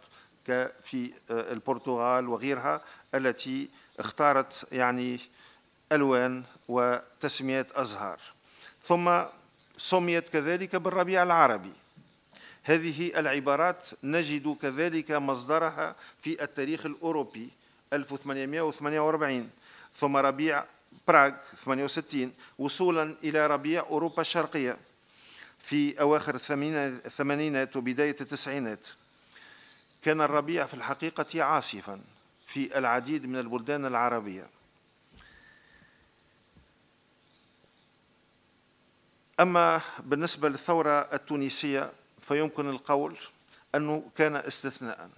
[0.83, 2.81] في البرتغال وغيرها
[3.15, 5.19] التي اختارت يعني
[5.91, 8.19] ألوان وتسميات أزهار.
[8.83, 9.23] ثم
[9.77, 11.73] سميت كذلك بالربيع العربي.
[12.63, 17.49] هذه العبارات نجد كذلك مصدرها في التاريخ الأوروبي
[17.93, 19.49] 1848
[19.95, 20.63] ثم ربيع
[21.07, 24.77] براغ 68 وصولا إلى ربيع أوروبا الشرقية.
[25.65, 26.35] في أواخر
[27.05, 28.87] الثمانينات وبداية التسعينات
[30.03, 32.01] كان الربيع في الحقيقة عاصفا
[32.47, 34.49] في العديد من البلدان العربية.
[39.39, 43.17] أما بالنسبة للثورة التونسية فيمكن القول
[43.75, 45.09] أنه كان استثناء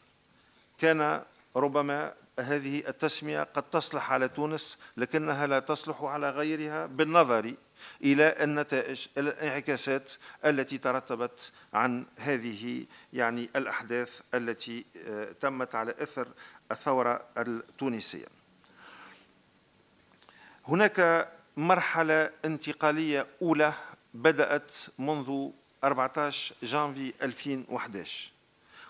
[0.78, 1.24] كان
[1.56, 7.56] ربما هذه التسمية قد تصلح على تونس لكنها لا تصلح على غيرها بالنظر
[8.04, 10.14] إلى النتائج الانعكاسات
[10.46, 16.28] التي ترتبت عن هذه يعني الأحداث التي آه، تمت على إثر
[16.72, 18.26] الثورة التونسية.
[20.68, 23.74] هناك مرحلة انتقالية أولى
[24.14, 25.50] بدأت منذ
[25.84, 28.32] 14 جانفي 2011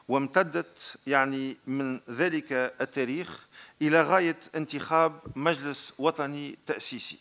[0.08, 3.48] وامتدت يعني من ذلك التاريخ
[3.82, 7.18] إلى غاية انتخاب مجلس وطني تأسيسي.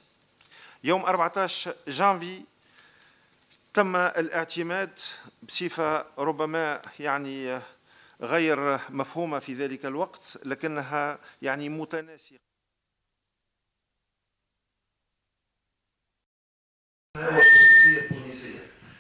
[0.85, 2.43] يوم 14 جانفي
[3.75, 4.99] تم الاعتماد
[5.43, 7.61] بصفة ربما يعني
[8.21, 12.39] غير مفهومة في ذلك الوقت لكنها يعني متناسقة.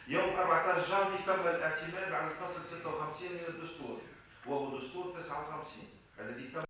[0.08, 4.00] يوم 14 جانفي تم الاعتماد على الفصل 56 من الدستور
[4.46, 5.84] وهو دستور 59
[6.20, 6.62] الذي تم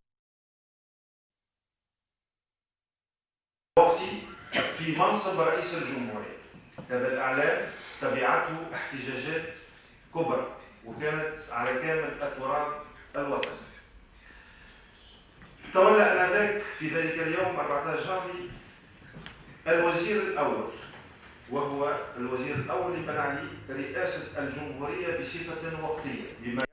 [3.78, 6.36] وقتي في منصب رئيس الجمهورية.
[6.90, 9.54] هذا الإعلان تبعته احتجاجات
[10.14, 12.82] كبرى وكانت على كامل التراب
[13.16, 13.50] الوطني
[15.74, 18.50] تولى آنذاك في ذلك اليوم 14 جانفي
[19.68, 20.70] الوزير الأول
[21.50, 26.66] وهو الوزير الأول لمن علي رئاسة الجمهورية بصفة وقتية بما يعني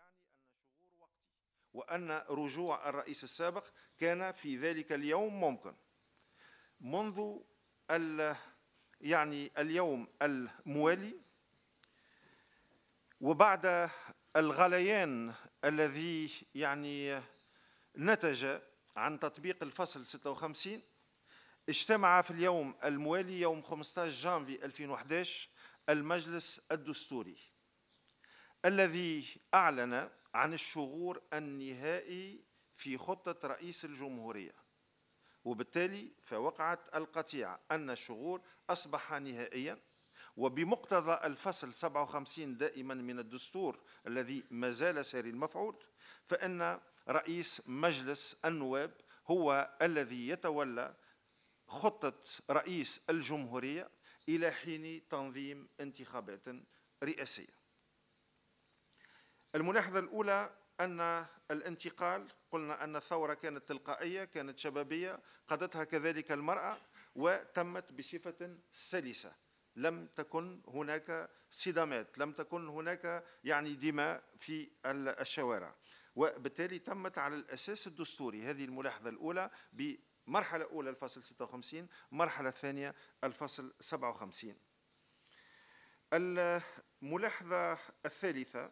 [1.73, 3.63] وأن رجوع الرئيس السابق
[3.99, 5.73] كان في ذلك اليوم ممكن.
[6.81, 7.37] منذ
[9.01, 11.13] يعني اليوم الموالي
[13.21, 13.89] وبعد
[14.35, 15.33] الغليان
[15.65, 17.21] الذي يعني
[17.97, 18.59] نتج
[18.95, 20.81] عن تطبيق الفصل 56
[21.69, 25.49] اجتمع في اليوم الموالي يوم 15 جانفي 2011
[25.89, 27.37] المجلس الدستوري
[28.65, 32.43] الذي أعلن عن الشغور النهائي
[32.75, 34.62] في خطة رئيس الجمهورية.
[35.43, 39.79] وبالتالي فوقعت القطيعة أن الشغور أصبح نهائيا
[40.37, 45.83] وبمقتضى الفصل 57 دائما من الدستور الذي ما زال ساري المفعول
[46.25, 46.79] فإن
[47.09, 50.95] رئيس مجلس النواب هو الذي يتولى
[51.67, 53.89] خطة رئيس الجمهورية
[54.29, 56.47] إلى حين تنظيم انتخابات
[57.03, 57.63] رئاسية.
[59.55, 66.77] الملاحظة الأولى أن الانتقال قلنا أن الثورة كانت تلقائية كانت شبابية قضتها كذلك المرأة
[67.15, 69.35] وتمت بصفة سلسة.
[69.75, 75.75] لم تكن هناك صدامات لم تكن هناك يعني دماء في الشوارع.
[76.15, 79.49] وبالتالي تمت على الأساس الدستوري هذه الملاحظة الأولى
[80.27, 84.55] مرحلة أولى الفصل 56 مرحلة ثانية الفصل 57
[86.13, 88.71] الملاحظة الثالثة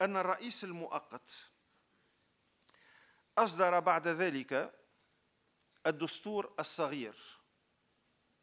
[0.00, 1.53] أن الرئيس المؤقت
[3.38, 4.74] أصدر بعد ذلك
[5.86, 7.14] الدستور الصغير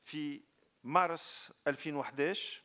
[0.04, 0.42] في
[0.84, 2.62] مارس 2011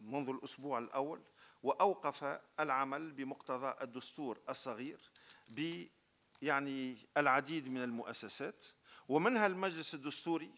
[0.00, 1.22] منذ الأسبوع الأول
[1.62, 5.10] وأوقف العمل بمقتضى الدستور الصغير
[5.48, 5.86] ب
[6.42, 8.66] يعني العديد من المؤسسات.
[9.08, 10.54] ومنها المجلس الدستوري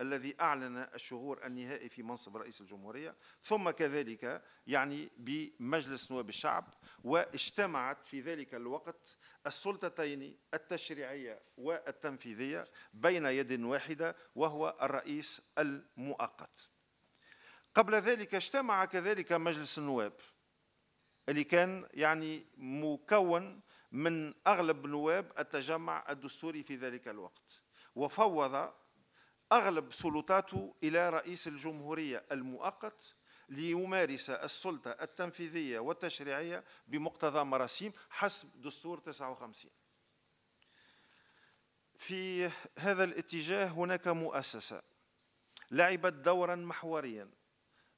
[0.00, 6.74] الذي أعلن الشهور النهائي في منصب رئيس الجمهورية ثم كذلك يعني بمجلس نواب الشعب
[7.04, 16.70] واجتمعت في ذلك الوقت السلطتين التشريعية والتنفيذية بين يد واحدة وهو الرئيس المؤقت.
[17.74, 20.12] قبل ذلك اجتمع كذلك مجلس النواب
[21.28, 23.60] اللي كان يعني مكون
[23.92, 27.62] من أغلب نواب التجمع الدستوري في ذلك الوقت
[27.94, 28.72] وفوض
[29.52, 33.14] أغلب سلطاته إلى رئيس الجمهورية المؤقت
[33.48, 39.70] ليمارس السلطة التنفيذية والتشريعية بمقتضى مراسيم حسب دستور 59
[41.98, 44.82] في هذا الاتجاه هناك مؤسسة
[45.70, 47.30] لعبت دورا محوريا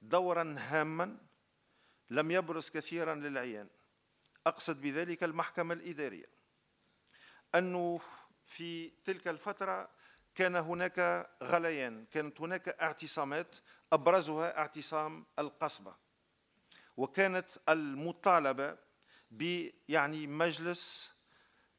[0.02, 1.18] دورا هاما
[2.10, 3.68] لم يبرز كثيرا للعيان.
[4.46, 6.26] أقصد بذلك المحكمة الإدارية.
[7.54, 8.00] أنه
[8.46, 9.90] في تلك الفترة
[10.36, 13.56] كان هناك غليان كانت هناك اعتصامات
[13.92, 15.94] أبرزها اعتصام القصبة.
[16.96, 18.76] وكانت المطالبة
[19.30, 21.12] بيعني مجلس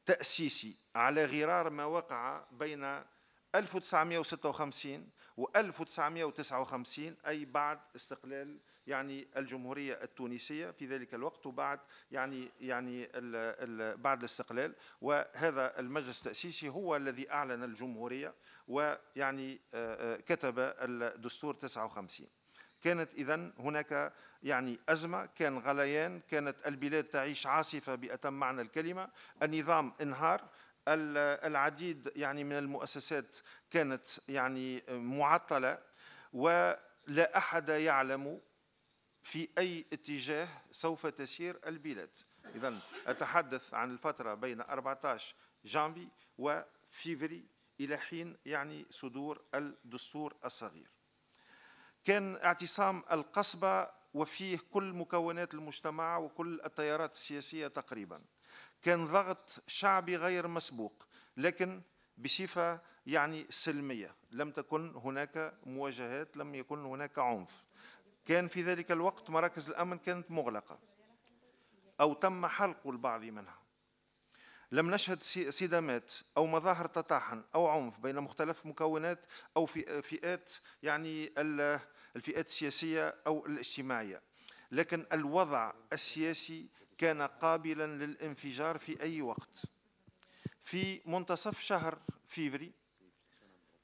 [0.06, 3.02] تأسيسي على غرار ما وقع بين
[3.54, 11.80] 1956 و 1959 أي بعد استقلال يعني الجمهورية التونسية في ذلك الوقت وبعد
[12.10, 13.08] يعني يعني
[13.96, 14.74] بعد الاستقلال.
[15.00, 18.34] وهذا المجلس التأسيسي هو الذي أعلن الجمهورية
[18.68, 22.26] ويعني آه، آه، كتب الدستور 59
[22.82, 24.12] كانت إذا هناك
[24.42, 29.08] يعني أزمة كان غليان كانت البلاد تعيش عاصفة بأتم معنى الكلمة.
[29.42, 30.44] النظام انهار.
[30.88, 33.36] العديد يعني من المؤسسات
[33.70, 35.78] كانت يعني معطلة.
[36.32, 38.40] ولا أحد يعلم
[39.28, 42.10] في أي اتجاه سوف تسير البلاد.
[42.54, 46.08] إذا أتحدث عن الفترة بين 14 جانفي
[46.38, 47.44] وفيفري
[47.80, 50.90] إلى حين يعني صدور الدستور الصغير.
[52.04, 58.22] كان اعتصام القصبة وفيه كل مكونات المجتمع وكل التيارات السياسية تقريبا.
[58.82, 61.06] كان ضغط شعبي غير مسبوق
[61.36, 61.82] لكن
[62.18, 64.14] بصفة يعني سلمية.
[64.30, 67.67] لم تكن هناك مواجهات لم يكن هناك عنف.
[68.28, 70.78] كان في ذلك الوقت مراكز الأمن كانت مغلقة
[72.00, 73.58] أو تم حلق البعض منها.
[74.72, 79.26] لم نشهد صدامات أو مظاهر تطاحن أو عنف بين مختلف مكونات
[79.56, 80.52] أو فئات
[80.82, 81.32] يعني
[82.16, 84.22] الفئات السياسية أو الاجتماعية.
[84.70, 86.68] لكن الوضع السياسي
[86.98, 89.62] كان قابلا للانفجار في أي وقت.
[90.64, 92.72] في منتصف شهر فيفري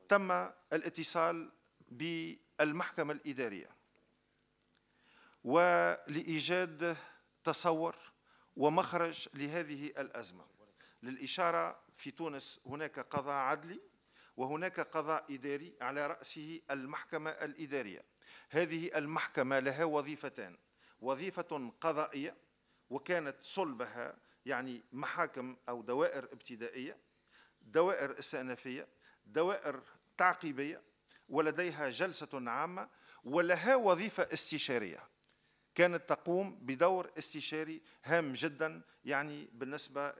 [0.09, 0.31] تم
[0.73, 1.53] الاتصال
[1.91, 3.84] بالمحكمة الإدارية.
[5.45, 6.97] ولإيجاد
[7.45, 7.97] تصور
[8.57, 10.45] ومخرج لهذه الأزمة.
[11.03, 13.81] للإشارة في تونس هناك قضاء عدلي
[14.37, 18.05] وهناك قضاء إداري على رأسه المحكمة الإدارية.
[18.51, 20.57] هذه المحكمة لها وظيفتان.
[21.01, 22.37] وظيفة قضائية
[22.91, 24.17] وكانت صلبها
[24.47, 26.97] يعني محاكم أو دوائر ابتدائية
[27.63, 28.89] دوائر استئنافية
[29.27, 29.83] دوائر
[30.19, 30.83] تعقيبية
[31.29, 32.89] ولديها جلسة عامة
[33.25, 35.14] ولها وظيفة استشارية.
[35.75, 40.13] كانت تقوم بدور استشاري هام جدا يعني بالنسبة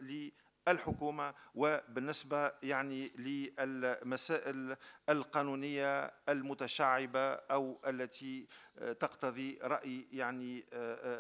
[0.67, 4.77] للحكومة وبالنسبة يعني للمسائل
[5.09, 8.47] القانونية المتشعبة أو التي
[8.77, 10.65] تقتضي رأي يعني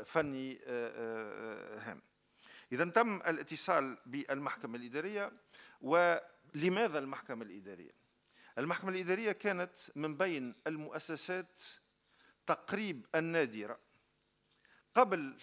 [0.04, 0.58] فني
[1.78, 2.02] هام
[2.72, 5.32] إذا تم الاتصال بالمحكمة الإدارية
[5.80, 7.92] ولماذا المحكمة الإدارية؟
[8.58, 11.60] المحكمة الإدارية كانت من بين المؤسسات
[12.46, 13.78] تقريب النادرة
[14.94, 15.36] قبل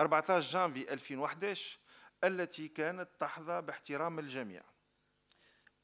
[0.00, 1.78] 14 جانفي 2011
[2.24, 4.62] التي كانت تحظى باحترام الجميع.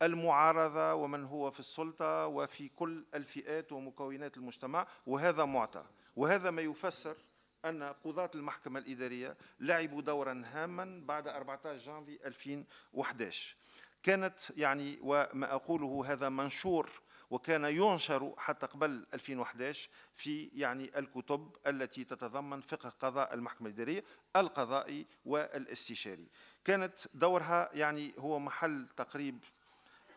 [0.03, 5.85] المعارضة ومن هو في السلطة وفي كل الفئات ومكونات المجتمع وهذا معطى.
[6.17, 7.17] وهذا ما يفسر
[7.65, 13.57] أن قضاة المحكمة الإدارية لعبوا دورا هاما بعد 14 جانفي 2011
[14.03, 16.91] كانت يعني وما أقوله هذا منشور
[17.31, 24.05] وكان ينشر حتى قبل 2011 في يعني الكتب التي تتضمن فقه قضاء المحكمة الإدارية
[24.37, 26.27] القضائي والاستشاري.
[26.65, 29.39] كانت دورها يعني هو محل تقريب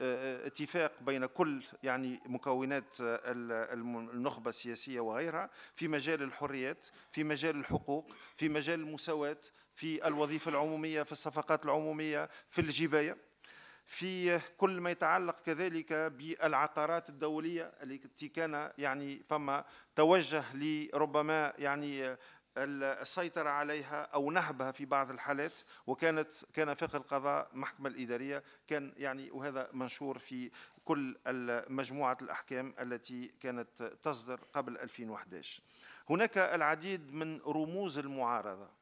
[0.02, 8.14] آه، اتفاق بين كل يعني مكونات النخبة السياسية وغيرها في مجال الحريات في مجال الحقوق
[8.38, 9.38] في مجال المساواة
[9.76, 13.18] في الوظيفة العمومية في الصفقات العمومية في الجباية.
[13.90, 19.66] في كل ما يتعلق كذلك بالعقارات الدولية التي كان يعني فما
[19.96, 22.18] توجه لربما يعني
[22.58, 25.54] السيطرة عليها أو نهبها في بعض الحالات
[25.88, 30.52] وكانت كان فقه القضاء محكمة الإدارية كان يعني وهذا منشور في
[30.86, 31.18] كل
[31.70, 35.62] مجموعة الأحكام التي كانت تصدر قبل 2011
[36.10, 38.79] هناك العديد من رموز المعارضة.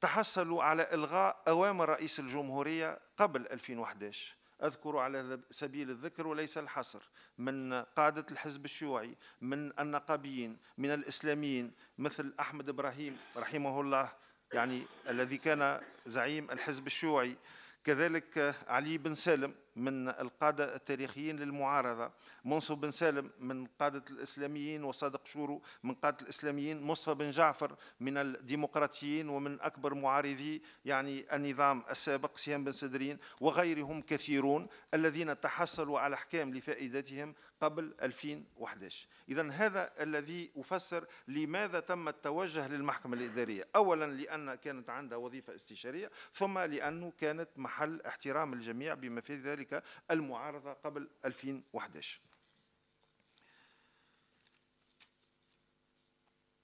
[0.00, 7.02] تحصلوا على إلغاء أوامر رئيس الجمهورية قبل 2011 أذكر على سبيل الذكر وليس الحصر.
[7.38, 14.12] من قادة الحزب الشيوعي من النقابيين من الإسلاميين مثل أحمد إبراهيم رحمه الله
[14.52, 17.36] يعني الذي كان زعيم الحزب الشيوعي.
[17.84, 22.10] كذلك علي بن سالم من القادة التاريخيين للمعارضة.
[22.44, 26.82] منصف بن سالم من قادة الإسلاميين وصادق شورو من قادة الإسلاميين.
[26.82, 34.02] مصطفى بن جعفر من الديمقراطيين ومن أكبر معارضي يعني النظام السابق سيام بن سدرين وغيرهم
[34.02, 42.68] كثيرون الذين تحصلوا على أحكام لفائدتهم قبل 2011 إذا هذا الذي أفسر لماذا تم التوجه
[42.68, 43.68] للمحكمة الإدارية.
[43.76, 49.67] أولا لأن كانت عندها وظيفة استشارية ثم لأنه كانت محل احترام الجميع بما في ذلك
[49.72, 52.20] ذلك المعارضة قبل 2011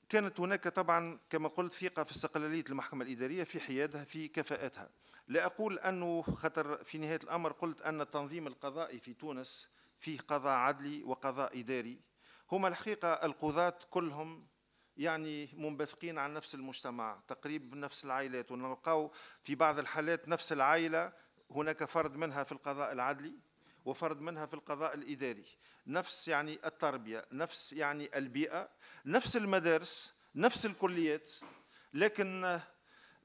[0.09, 4.91] كانت هناك طبعا كما قلت ثقة في استقلالية المحكمة الإدارية في حيادها في كفاءتها.
[5.29, 10.53] لا أقول أنه خطر في نهاية الأمر قلت أن التنظيم القضائي في تونس فيه قضاء
[10.59, 12.01] عدلي وقضاء إداري.
[12.53, 14.47] هما الحقيقة القضاة كلهم
[14.97, 21.13] يعني منبثقين عن نفس المجتمع تقريبا نفس العائلات ونلقاو في بعض الحالات نفس العائلة
[21.51, 23.35] هناك فرد منها في القضاء العدلي
[23.85, 25.45] وفرد منها في القضاء الإداري.
[25.87, 28.69] نفس يعني التربية نفس يعني البيئة
[29.07, 31.33] نفس المدارس نفس الكليات
[31.95, 32.61] لكن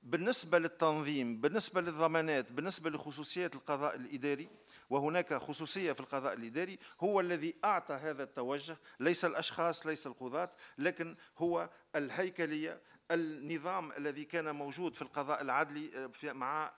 [0.04, 4.50] بالنسبة للتنظيم بالنسبة للضمانات بالنسبة لخصوصيات القضاء الإداري
[4.90, 8.78] وهناك خصوصية في القضاء الإداري هو الذي أعطى هذا التوجه.
[9.00, 12.82] ليس الأشخاص ليس القضاة لكن هو الهيكلية
[13.12, 15.92] النظام الذي كان موجود في القضاء العدلي
[16.24, 16.74] آه، مع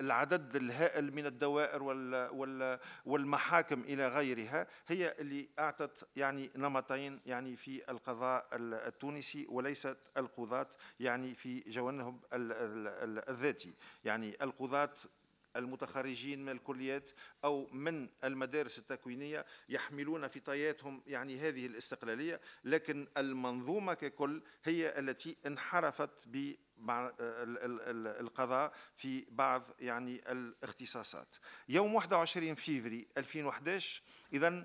[0.00, 1.82] العدد الهائل من الدوائر
[3.04, 10.68] والمحاكم إلى غيرها هي اللي أعطت يعني نمطين يعني في القضاء التونسي وليست القضاة
[11.00, 13.74] يعني في جوانبهم الذاتي.
[14.04, 14.94] يعني القضاة
[15.56, 17.10] المتخرجين من الكليات
[17.44, 25.36] أو من المدارس التكوينية يحملون في طياتهم يعني هذه الاستقلالية لكن المنظومة ككل هي التي
[25.46, 26.54] انحرفت ب
[28.20, 31.36] القضاء في بعض يعني الاختصاصات.
[31.68, 34.64] يوم 21 فيفري 2011 إذا آه،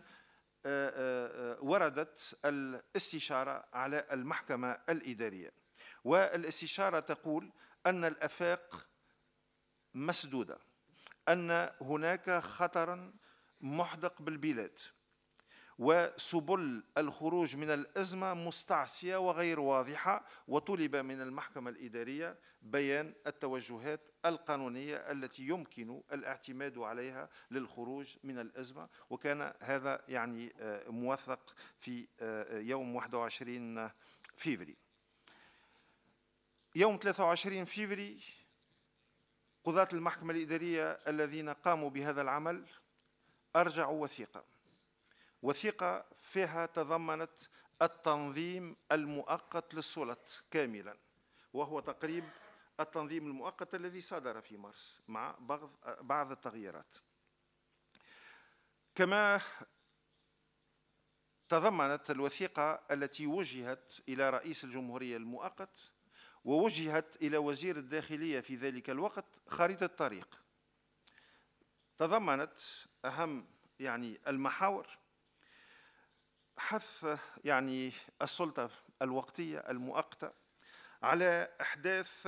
[0.66, 5.52] آه، آه، وردت الاستشارة على المحكمة الإدارية.
[6.04, 7.52] والاستشارة تقول
[7.86, 8.88] أن الأفاق
[9.94, 10.58] مسدودة.
[11.30, 13.14] أن هناك خطرا
[13.62, 14.80] محدق بالبلاد
[15.80, 25.48] وسبل الخروج من الأزمة مستعصية وغير واضحة وطلب من المحكمة الإدارية بيان التوجهات القانونية التي
[25.48, 28.90] يمكن الاعتماد عليها للخروج من الأزمة.
[29.10, 33.90] وكان هذا يعني آه، موثق في آه، يوم 21
[34.36, 34.78] فيفري.
[36.76, 38.20] يوم 23 فيفري
[39.64, 42.66] قضاة المحكمة الإدارية الذين قاموا بهذا العمل
[43.56, 44.46] أرجعوا وثيقة.
[45.42, 47.42] وثيقة فيها تضمنت
[47.82, 50.98] التنظيم المؤقت للسلط كاملا
[51.54, 52.30] وهو تقريب
[52.80, 55.36] التنظيم المؤقت الذي صدر في مارس مع
[56.02, 56.98] بعض التغييرات.
[58.96, 59.42] كما
[61.50, 65.93] تضمنت الوثيقة التي وجهت إلى رئيس الجمهورية المؤقت
[66.44, 70.44] ووجهت إلى وزير الداخلية في ذلك الوقت خريطة طريق
[71.98, 72.60] تضمنت
[73.06, 73.48] أهم
[73.80, 74.88] يعني المحاور
[76.58, 77.92] حث يعني
[78.22, 78.70] السلطة
[79.02, 80.32] الوقتية المؤقتة
[81.04, 82.28] على إحداث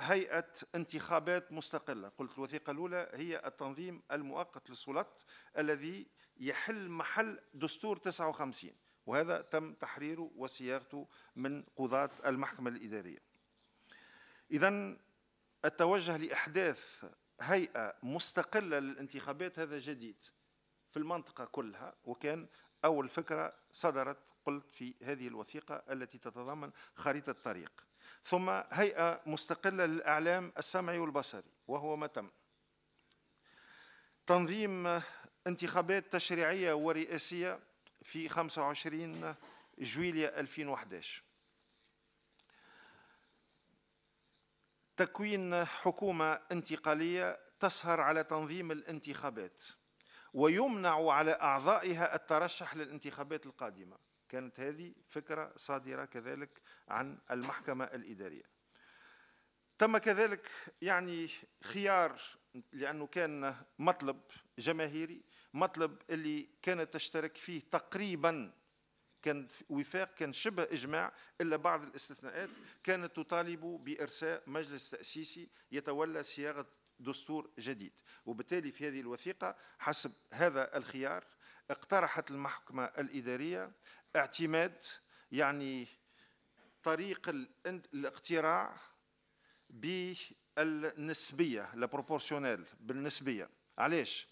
[0.00, 2.08] هيئة انتخابات مستقلة.
[2.08, 5.22] قلت الوثيقة الأولى هي التنظيم المؤقت للسلطات
[5.58, 6.06] الذي
[6.36, 8.72] يحل محل دستور 59
[9.06, 13.22] وهذا تم تحريره وصياغته من قضاة المحكمة الإدارية.
[14.50, 14.96] إذا
[15.64, 17.04] التوجه لإحداث
[17.40, 20.24] هيئة مستقلة للانتخابات هذا جديد
[20.90, 22.46] في المنطقة كلها وكان
[22.84, 27.86] أول فكرة صدرت قلت في هذه الوثيقة التي تتضمن خريطة طريق
[28.24, 32.30] ثم هيئة مستقلة للإعلام السمعي والبصري وهو ما تم.
[34.26, 35.00] تنظيم
[35.46, 37.60] انتخابات تشريعية ورئاسية
[38.02, 39.34] في 25
[39.78, 41.22] جويليا 2011
[44.96, 49.62] تكوين حكومة انتقالية تسهر على تنظيم الانتخابات
[50.32, 53.98] ويمنع على أعضائها الترشح للانتخابات القادمة.
[54.28, 58.44] كانت هذه فكرة صادرة كذلك عن المحكمة الإدارية.
[59.78, 60.50] تم كذلك
[60.82, 61.30] يعني
[61.62, 62.20] خيار
[62.72, 64.20] لأنه كان مطلب
[64.58, 65.24] جماهيري
[65.54, 68.52] مطلب اللي كانت تشترك فيه تقريبا
[69.22, 72.50] كان وفاق كان شبه إجماع إلا بعض الاستثناءات
[72.84, 76.66] كانت تطالب بإرساء مجلس تأسيسي يتولى صياغة
[77.00, 77.92] دستور جديد
[78.26, 81.24] وبالتالي في هذه الوثيقة حسب هذا الخيار
[81.70, 83.72] اقترحت المحكمة الإدارية
[84.16, 84.84] اعتماد
[85.32, 85.86] يعني
[86.82, 87.28] طريق
[87.66, 88.76] الاقتراع
[89.70, 94.31] بالنسبية لبروبورشونيل بالنسبية علاش؟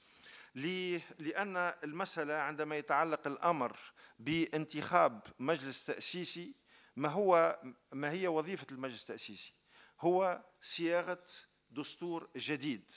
[0.55, 3.77] لأن المسألة عندما يتعلق الأمر
[4.19, 6.55] بانتخاب مجلس تأسيسي
[6.97, 7.61] ما هو
[7.93, 9.55] ما هي وظيفة المجلس التأسيسي؟
[10.01, 11.25] هو صياغة
[11.71, 12.93] دستور جديد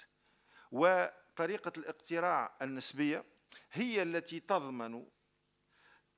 [0.72, 3.26] وطريقة الاقتراع النسبية
[3.72, 5.06] هي التي تضمن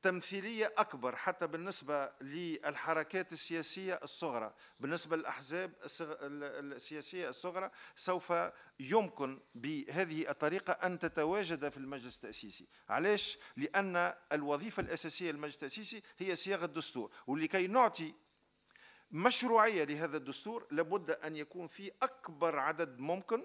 [0.05, 4.53] تمثيلية أكبر حتى بالنسبة للحركات السياسية الصغرى.
[4.79, 8.33] بالنسبة للأحزاب السياسية الصغرى سوف
[8.79, 12.67] يمكن بهذه الطريقة أن تتواجد في المجلس التأسيسي.
[12.89, 17.11] علاش؟ لأن الوظيفة الأساسية للمجلس التأسيسي هي صياغة الدستور.
[17.27, 18.13] ولكي نعطي
[19.11, 23.43] مشروعية لهذا الدستور لابد أن يكون في أكبر عدد ممكن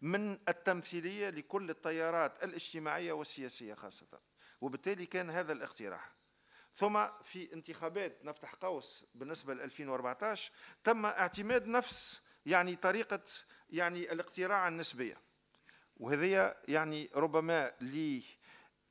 [0.00, 4.29] من التمثيلية لكل التيارات الاجتماعية والسياسية خاصة.
[4.60, 6.12] وبالتالي كان هذا الاقتراح.
[6.74, 10.52] ثم في انتخابات نفتح قوس بالنسبة ل 2014
[10.84, 13.24] تم اعتماد نفس يعني طريقة
[13.70, 15.16] يعني الاقتراع النسبية.
[15.96, 17.72] وهذه يعني ربما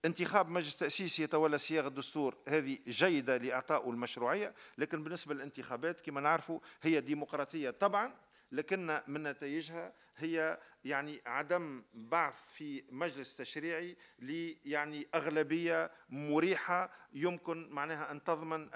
[0.05, 6.59] انتخاب مجلس تأسيسي يتولى صياغة الدستور هذه جيدة لإعطاء المشروعية لكن بالنسبة للانتخابات كما نعرفوا
[6.81, 8.15] هي ديمقراطية طبعا
[8.51, 17.69] لكن من نتائجها هي يعني عدم بعث في مجلس تشريعي ل يعني أغلبية مريحة يمكن
[17.69, 18.69] معناها أن تضمن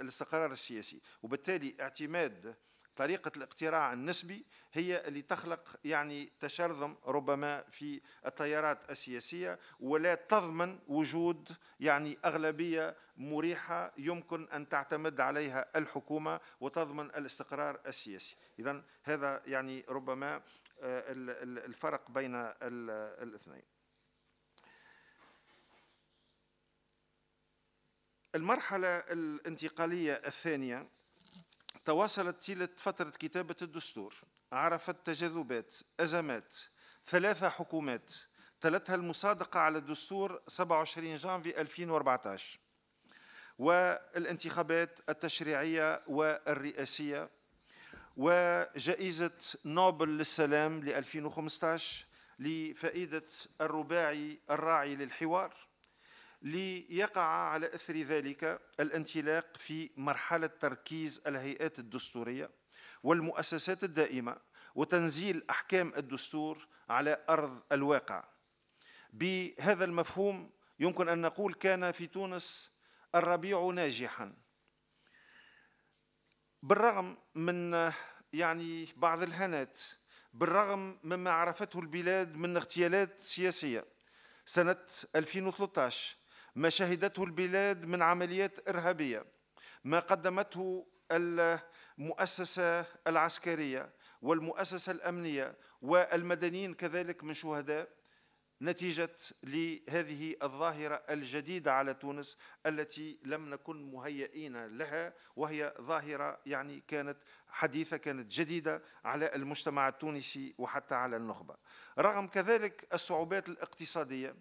[0.00, 1.00] الاستقرار السياسي.
[1.22, 2.56] وبالتالي اعتماد
[2.98, 11.48] طريقة الاقتراع النسبي هي اللي تخلق يعني تشرذم ربما في التيارات السياسية ولا تضمن وجود
[11.80, 18.36] يعني أغلبية مريحة يمكن أن تعتمد عليها الحكومة وتضمن الاستقرار السياسي.
[18.58, 20.42] إذا هذا يعني ربما
[20.80, 21.04] آه،
[21.66, 23.62] الفرق بين الاثنين.
[28.34, 30.97] المرحلة الانتقالية الثانية
[31.84, 34.14] تواصلت طيلة فترة كتابة الدستور
[34.52, 36.56] عرفت تجاذبات أزمات
[37.04, 38.14] ثلاثة حكومات
[38.60, 42.58] تلتها المصادقة على الدستور 27 جانفي 2014
[43.58, 47.30] والانتخابات التشريعية والرئاسية
[48.16, 52.06] وجائزة نوبل للسلام ل 2015
[52.38, 53.26] لفائدة
[53.60, 55.67] الرباعي الراعي للحوار.
[56.42, 62.50] ليقع على أثر ذلك الانطلاق في مرحلة تركيز الهيئات الدستورية
[63.02, 64.36] والمؤسسات الدائمة
[64.74, 68.24] وتنزيل أحكام الدستور على أرض الواقع.
[69.12, 72.70] بهذا المفهوم يمكن أن نقول كان في تونس
[73.14, 74.34] الربيع ناجحا.
[76.62, 77.92] بالرغم من
[78.32, 79.80] يعني بعض الهنات
[80.32, 83.84] بالرغم مما عرفته البلاد من اغتيالات سياسية
[84.46, 84.86] سنة
[85.16, 86.17] 2013
[86.58, 89.24] ما شهدته البلاد من عمليات إرهابية
[89.84, 93.92] ما قدمته المؤسسة العسكرية
[94.22, 97.88] والمؤسسة الأمنية والمدنيين كذلك من شهداء
[98.62, 107.18] نتيجة لهذه الظاهرة الجديدة على تونس التي لم نكن مهيئين لها وهي ظاهرة يعني كانت
[107.48, 111.56] حديثة كانت جديدة على المجتمع التونسي وحتى على النخبة.
[111.98, 114.36] رغم كذلك الصعوبات الاقتصادية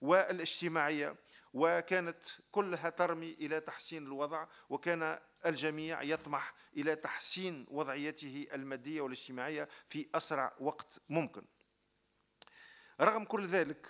[0.00, 1.16] والاجتماعية
[1.52, 2.22] وكانت
[2.52, 10.52] كلها ترمي إلى تحسين الوضع وكان الجميع يطمح إلى تحسين وضعيته المادية والاجتماعية في أسرع
[10.60, 11.42] وقت ممكن.
[13.00, 13.86] رغم كل ذلك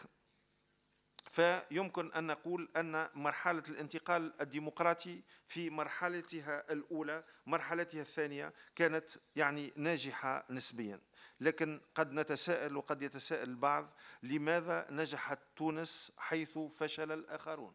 [1.30, 10.46] فيمكن أن نقول أن مرحلة الانتقال الديمقراطي في مرحلتها الأولى مرحلتها الثانية كانت يعني ناجحة
[10.50, 11.00] نسبيا
[11.41, 13.91] لكن قد نتساءل وقد يتساءل البعض
[14.22, 17.74] لماذا نجحت تونس حيث فشل الآخرون؟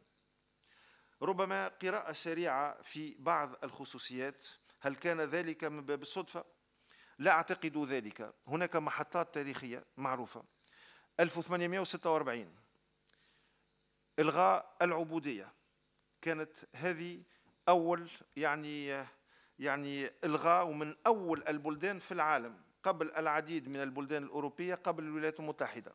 [1.22, 4.48] ربما قراءة سريعة في بعض الخصوصيات.
[4.80, 6.46] هل كان ذلك من باب الصدفة؟
[7.20, 8.34] لا أعتقد ذلك.
[8.48, 10.44] هناك محطات تاريخية معروفة.
[11.20, 12.56] 1846
[14.20, 15.54] إلغاء العبودية.
[16.22, 17.24] كانت هذه
[17.70, 19.06] أول يعني
[19.60, 22.65] يعني إلغاء ومن أول البلدان في العالم.
[22.86, 25.94] قبل العديد من البلدان الأوروبية قبل الولايات المتحدة.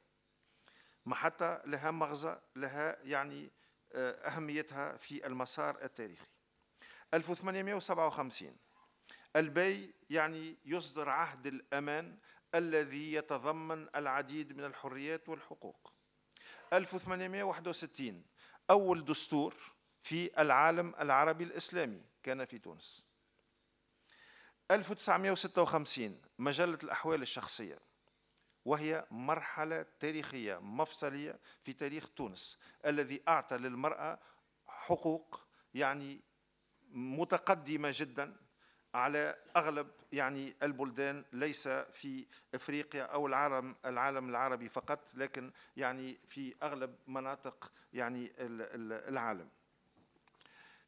[1.06, 3.50] محطة لها مغزى لها يعني
[3.92, 6.26] آه، أهميتها في المسار التاريخي.
[7.14, 8.56] 1857
[9.36, 12.18] البي يعني يصدر عهد الأمان
[12.54, 15.92] الذي يتضمن العديد من الحريات والحقوق.
[16.72, 18.24] 1861
[18.70, 19.54] أول دستور
[20.02, 23.09] في العالم العربي الإسلامي كان في تونس.
[24.70, 27.78] 1956 مجلة الأحوال الشخصية
[28.64, 34.18] وهي مرحلة تاريخية مفصلية في تاريخ تونس الذي أعطى للمرأة
[34.66, 35.40] حقوق
[35.74, 36.20] يعني
[36.92, 38.36] متقدمة جدا
[38.94, 46.54] على أغلب يعني البلدان ليس في إفريقيا أو العالم العالم العربي فقط لكن يعني في
[46.62, 49.48] أغلب مناطق يعني العالم.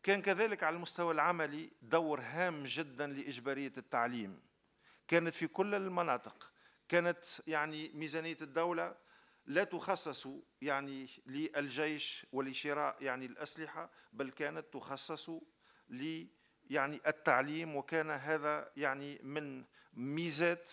[0.03, 4.41] كان كذلك على المستوى العملي دور هام جدا لإجبارية التعليم.
[5.09, 6.53] كانت في كل المناطق
[6.89, 8.97] كانت يعني ميزانية الدولة
[9.47, 10.29] لا تخصص
[10.61, 15.31] يعني للجيش ولشراء يعني الأسلحة بل كانت تخصص
[15.89, 16.27] ل
[16.71, 20.73] يعني التعليم وكان هذا يعني من ميزات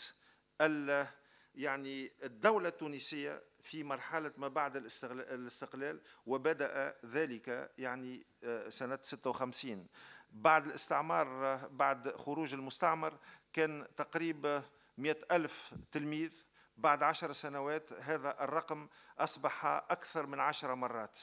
[1.56, 4.76] يعني الدولة التونسية في مرحلة ما بعد
[5.12, 9.88] الاستقلال وبدأ ذلك يعني آه، سنة 56
[10.32, 13.18] بعد الاستعمار بعد خروج المستعمر
[13.54, 14.64] كان تقريبا
[14.98, 16.46] مئة ألف تلميذ.
[16.78, 18.88] بعد عشر سنوات هذا الرقم
[19.18, 21.20] أصبح أكثر من عشر مرات.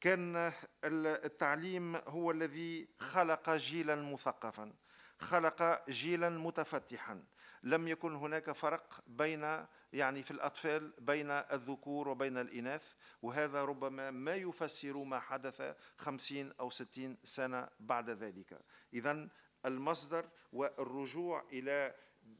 [0.00, 0.52] كان
[0.84, 4.72] التعليم هو الذي خلق جيلا مثقفا
[5.18, 7.24] خلق جيلا متفتحا.
[7.62, 12.92] لم يكن هناك فرق بين يعني في الأطفال بين الذكور وبين الإناث
[13.22, 18.60] وهذا ربما ما يفسر ما حدث خمسين أو ستين سنة بعد ذلك.
[18.94, 19.28] إذا
[19.66, 21.94] المصدر والرجوع إلى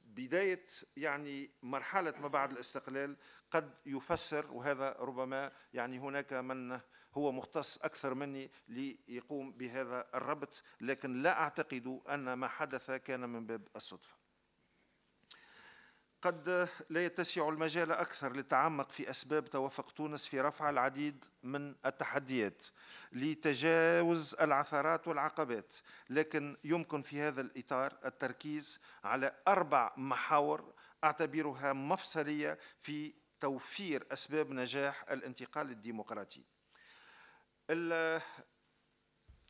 [0.04, 0.66] بداية
[0.96, 3.16] يعني مرحلة ما بعد الاستقلال
[3.50, 6.80] قد يفسر وهذا ربما يعني هناك من
[7.14, 13.46] هو مختص أكثر مني ليقوم بهذا الربط لكن لا أعتقد أن ما حدث كان من
[13.46, 14.19] باب الصدفة.
[16.22, 22.62] قد لا يتسع المجال أكثر للتعمق في أسباب توافق تونس في رفع العديد من التحديات
[23.12, 25.76] لتجاوز العثرات والعقبات
[26.10, 30.72] لكن يمكن في هذا الإطار التركيز على أربع محاور
[31.04, 36.44] أعتبرها مفصلية في توفير أسباب نجاح الانتقال الديمقراطي.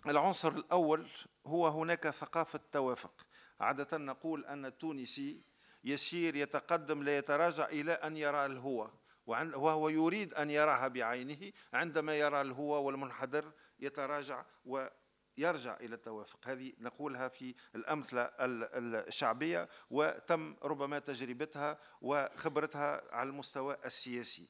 [0.07, 1.09] العنصر الأول
[1.47, 3.27] هو هناك ثقافة توافق.
[3.61, 5.43] عادة نقول أن التونسي
[5.85, 8.91] يسير يتقدم لا يتراجع إلى أن يرى الهوى.
[9.27, 11.53] وهو يريد أن يراها بعينه.
[11.73, 16.49] عندما يرى الهوى والمنحدر يتراجع ويرجع إلى التوافق.
[16.49, 19.69] هذه نقولها في الأمثلة الشعبية.
[19.91, 24.49] وتم ربما تجربتها وخبرتها على المستوى السياسي.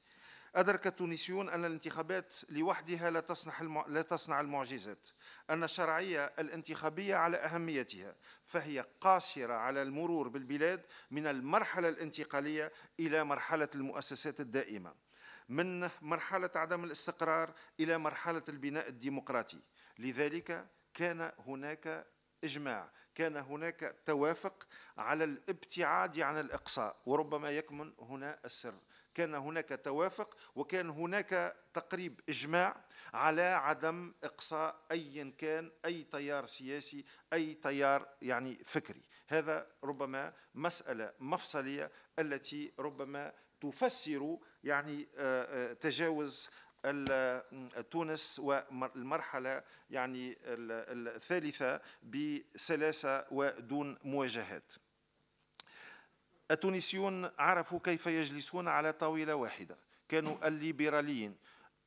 [0.55, 3.85] أدرك التونسيون أن الانتخابات لوحدها لا تصنع.
[3.89, 5.09] لا تصنع المعجزات،
[5.51, 13.69] أن الشرعية الانتخابية على أهميتها، فهي قاصرة على المرور بالبلاد من المرحلة الانتقالية إلى مرحلة
[13.75, 14.95] المؤسسات الدائمة.
[15.49, 19.61] من مرحلة عدم الاستقرار إلى مرحلة البناء الديمقراطي،
[19.99, 22.07] لذلك كان هناك
[22.45, 24.67] إجماع كان هناك توافق
[24.99, 28.75] على الابتعاد عن الإقصاء وربما يكمن هنا السر
[29.15, 32.85] كان هناك توافق وكان هناك تقريب إجماع
[33.15, 39.03] على عدم إقصاء ايا كان أي تيار سياسي أي تيار يعني فكري.
[39.29, 46.51] هذا ربما مسألة مفصلية التي ربما تفسر يعني آه، آه، تجاوز
[47.91, 54.73] تونس والمرحلة يعني الثالثة بسلاسة ودون مواجهات.
[56.51, 59.79] التونسيون عرفوا كيف يجلسون على طاولة واحدة.
[60.09, 61.37] كانوا الليبراليين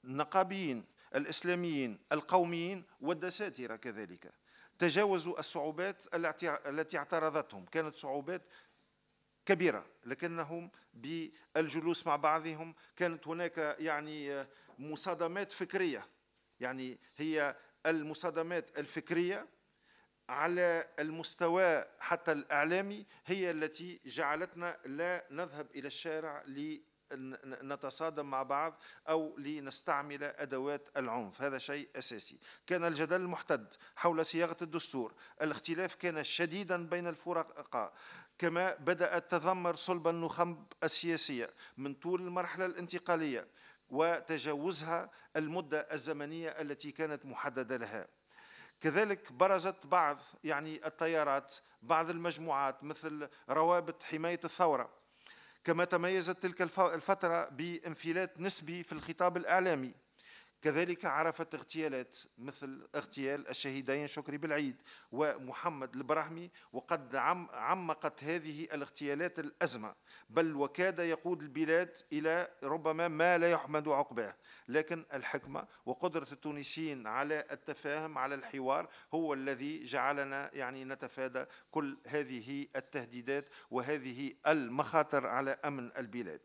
[0.03, 0.85] النقابيين
[1.15, 4.31] الإسلاميين القوميين والدساترة كذلك.
[4.79, 6.03] تجاوزوا الصعوبات
[6.67, 7.65] التي اعترضتهم.
[7.65, 8.41] كانت صعوبات
[9.45, 14.45] كبيرة لكنهم بالجلوس مع بعضهم كانت هناك يعني
[14.79, 16.07] مصادمات فكرية.
[16.59, 17.55] يعني هي
[17.85, 19.47] المصادمات الفكرية
[20.33, 26.43] على المستوى حتى الإعلامي هي التي جعلتنا لا نذهب إلى الشارع
[27.63, 31.41] نتصادم مع بعض أو لنستعمل أدوات العنف.
[31.41, 32.39] هذا شيء أساسي.
[32.67, 35.13] كان الجدل محتد حول صياغة الدستور.
[35.41, 37.93] الاختلاف كان شديدا بين الفرقاء
[38.37, 43.47] كما بدأت تذمر صلب النخب السياسية من طول المرحلة الانتقالية
[43.89, 48.07] وتجاوزها المدة الزمنية التي كانت محددة لها.
[48.83, 54.89] كذلك برزت بعض يعني التيارات بعض المجموعات مثل روابط حماية الثورة.
[55.63, 59.93] كما تميزت تلك الفترة بانفلات نسبي في الخطاب الإعلامي.
[60.63, 67.15] كذلك عرفت اغتيالات مثل اغتيال الشهيدين شكري بالعيد ومحمد البراهمي وقد
[67.53, 69.95] عمقت هذه الاغتيالات الأزمة.
[70.29, 74.35] بل وكاد يقود البلاد إلى ربما ما لا يحمد عقباه.
[74.67, 82.67] لكن الحكمة وقدرة التونسيين على التفاهم على الحوار هو الذي جعلنا يعني نتفادى كل هذه
[82.75, 86.41] التهديدات وهذه المخاطر على أمن البلاد.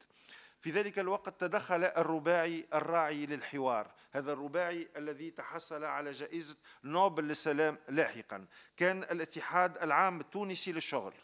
[0.60, 3.94] في ذلك الوقت تدخل الرباعي الراعي للحوار.
[4.12, 8.46] هذا الرباعي الذي تحصل على جائزة نوبل للسلام لاحقا.
[8.76, 11.14] كان الاتحاد العام التونسي للشغل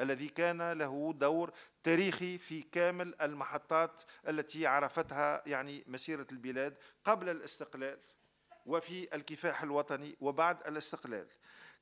[0.00, 1.52] الذي كان له دور
[1.82, 7.98] تاريخي في كامل المحطات التي عرفتها يعني مسيرة البلاد قبل الاستقلال
[8.66, 11.26] وفي الكفاح الوطني وبعد الاستقلال.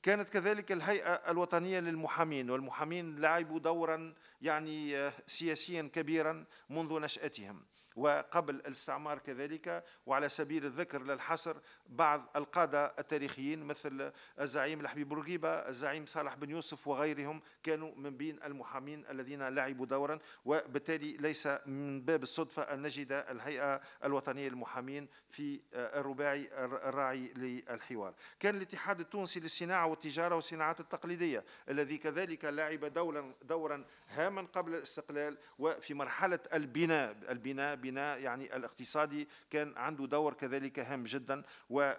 [0.02, 7.64] كانت كذلك الهيئة الوطنية للمحامين والمحامين لعبوا دورا يعني آه، سياسيا كبيرا منذ نشأتهم.
[7.96, 11.56] وقبل الاستعمار كذلك وعلى سبيل الذكر للحصر
[11.88, 18.42] بعض القادة التاريخيين مثل الزعيم الحبيب بورقيبة الزعيم صالح بن يوسف وغيرهم كانوا من بين
[18.42, 25.60] المحامين الذين لعبوا دورا وبالتالي ليس من باب الصدفة أن نجد الهيئة الوطنية للمحامين في
[25.74, 28.14] الرباعي الراعي للحوار.
[28.40, 35.38] كان الاتحاد التونسي للصناعة والتجارة والصناعات التقليدية الذي كذلك لعب دورا, دورا هاما قبل الاستقلال
[35.58, 41.98] وفي مرحلة البناء البناء بناء يعني الاقتصادي كان عنده دور كذلك هام جدا ودوره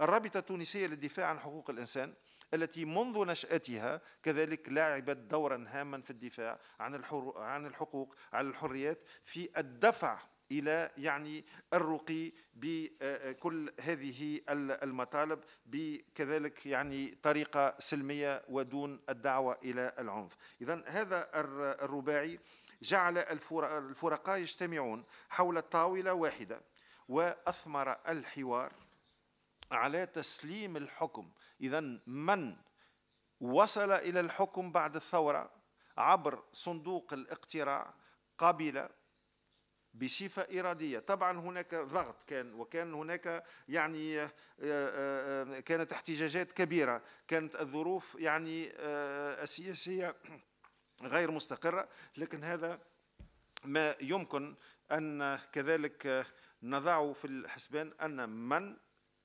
[0.00, 2.14] الرابطة التونسية للدفاع عن حقوق الإنسان
[2.54, 7.04] التي منذ نشأتها كذلك لعبت دورا هاما في الدفاع عن
[7.36, 10.18] عن الحقوق على الحريات في الدفع
[10.50, 20.36] إلى يعني الرقي بكل هذه المطالب بكذلك يعني طريقة سلمية ودون الدعوة إلى العنف.
[20.60, 21.30] اذا هذا
[21.84, 22.40] الرباعي
[22.82, 26.60] جعل الفرقاء يجتمعون حول طاولة واحدة
[27.08, 28.72] وأثمر الحوار
[29.72, 31.30] على تسليم الحكم.
[31.60, 32.56] اذا من
[33.40, 35.50] وصل إلى الحكم بعد الثورة
[35.98, 37.94] عبر صندوق الاقتراع
[38.38, 38.88] قبل
[40.00, 40.98] بصفة إرادية.
[40.98, 44.30] طبعا هناك ضغط كان وكان هناك يعني آه،
[44.60, 47.02] آه، آه، كانت احتجاجات كبيرة.
[47.28, 48.70] كانت الظروف يعني
[49.42, 50.16] السياسية
[51.02, 51.88] غير مستقرة.
[52.16, 52.80] لكن هذا
[53.64, 54.54] ما يمكن
[54.92, 56.26] أن كذلك
[56.62, 58.76] نضعه في الحسبان أن من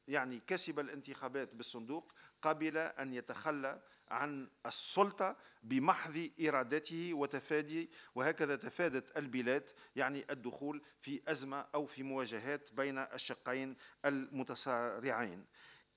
[0.08, 9.70] يعني كسب الانتخابات بالصندوق قبل أن يتخلى عن السلطة بمحض إرادته وتفادي وهكذا تفادت البلاد
[9.96, 13.76] يعني الدخول في أزمة أو في مواجهات بين الشقين
[14.06, 15.46] المتصارعين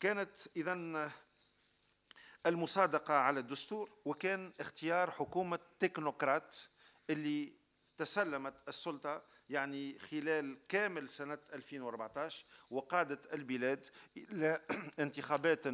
[0.01, 1.11] كانت إذا
[2.47, 6.69] المصادقة على الدستور وكان اختيار حكومة تكنوقراط
[7.11, 7.53] اللي
[7.97, 13.87] تسلمت السلطة يعني خلال كامل سنة 2014 وقادت البلاد
[14.17, 14.61] إلى
[14.99, 15.67] انتخابات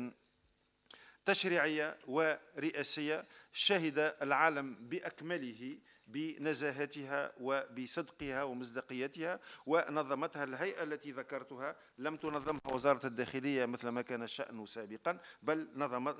[1.25, 11.77] تشريعية ورئاسية شهد العالم بأكمله بنزاهتها وبصدقها ومصداقيتها ونظمتها الهيئة التي ذكرتها.
[11.99, 15.68] لم تنظمها وزارة الداخلية مثل ما كان الشأن سابقا بل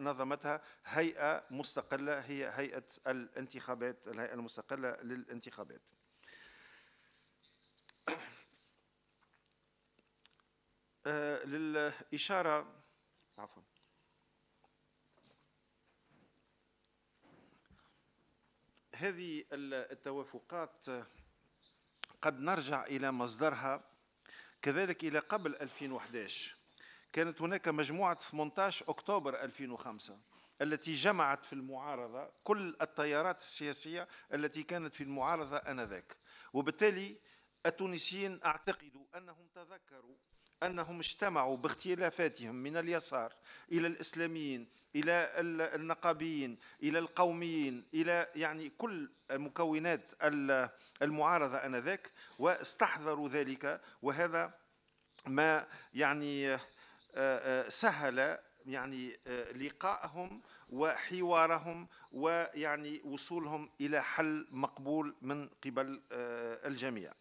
[0.01, 5.83] نظمتها هيئة مستقلة هي هيئة الانتخابات الهيئة المستقلة للانتخابات.
[11.07, 12.83] آه، للإشارة
[13.39, 13.63] عفوا
[19.03, 20.87] هذه التوافقات
[22.23, 23.85] قد نرجع إلى مصدرها.
[24.63, 26.57] كذلك إلى قبل 2011
[27.13, 30.19] كانت هناك مجموعة 18 أكتوبر 2005
[30.63, 36.17] التي جمعت في المعارضة كل التيارات السياسية التي كانت في المعارضة آنذاك.
[36.53, 37.19] وبالتالي
[37.67, 40.17] التونسيين أعتقد أنهم تذكروا
[40.67, 43.33] أنهم اجتمعوا باختلافاتهم من اليسار
[43.73, 45.33] إلى الإسلاميين إلى
[45.75, 50.13] النقابيين إلى القوميين إلى يعني كل مكونات
[51.03, 54.55] المعارضة آنذاك واستحضروا ذلك وهذا
[55.27, 56.61] ما يعني آه،
[57.15, 67.13] آه، سهل يعني آه، لقائهم وحوارهم ويعني وصولهم إلى حل مقبول من قبل الجميع.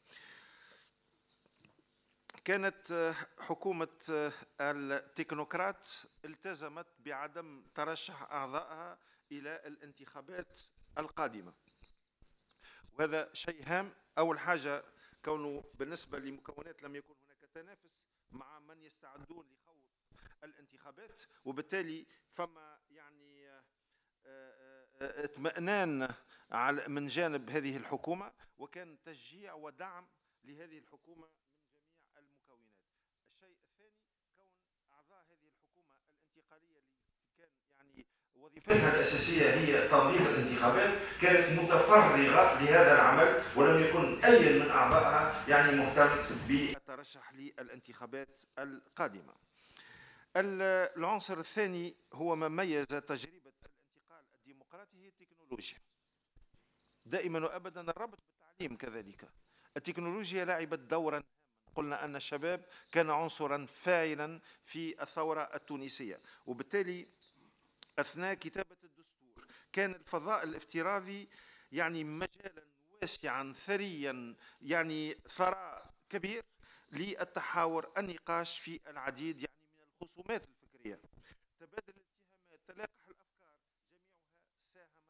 [2.45, 5.87] كانت آه، حكومة آه، التكنوقراط
[6.25, 8.99] التزمت بعدم ترشح أعضائها
[9.31, 10.61] إلى الانتخابات
[10.97, 11.53] القادمة.
[12.93, 13.93] وهذا شيء هام.
[14.17, 14.83] أول حاجة
[15.25, 19.83] كونه بالنسبة لمكونات لم يكن هناك تنافس مع من يستعدون لخوض
[20.43, 23.49] الانتخابات وبالتالي فما يعني
[24.25, 26.13] آه، اطمئنان
[26.87, 30.07] من جانب هذه الحكومة وكان تشجيع ودعم
[30.43, 32.73] لهذه الحكومة من جميع المكونات
[33.27, 33.57] الشيء الثاني
[34.35, 34.49] كون
[34.91, 38.05] أعضاء هذه الحكومة الانتقالية اللي كان يعني
[38.41, 45.77] وظيفتها الأساسية هي تنظيم الانتخابات كانت متفرغة لهذا العمل ولم يكن أي من أعضائها يعني
[45.77, 49.33] مهتم بالترشح للانتخابات القادمة.
[50.35, 55.77] العنصر الثاني هو ما ميز تجربة الانتقال الديمقراطي هي التكنولوجيا.
[57.05, 59.29] دائما وابدا الربط بالتعليم كذلك.
[59.77, 61.23] التكنولوجيا لعبت دورا
[61.75, 67.07] قلنا أن الشباب كان عنصرا فاعلا في الثورة التونسية وبالتالي
[68.01, 69.45] أثناء كتابة الدستور.
[69.73, 71.29] كان الفضاء الافتراضي
[71.71, 72.63] يعني مجالا
[73.01, 76.43] واسعا ثريا يعني ثراء كبير
[76.91, 80.99] للتحاور النقاش في العديد يعني من الخصومات الفكرية.
[81.59, 83.53] تبادل الاتهامات تلاقح الأفكار
[83.93, 84.05] جميعها
[84.73, 85.01] ساهمت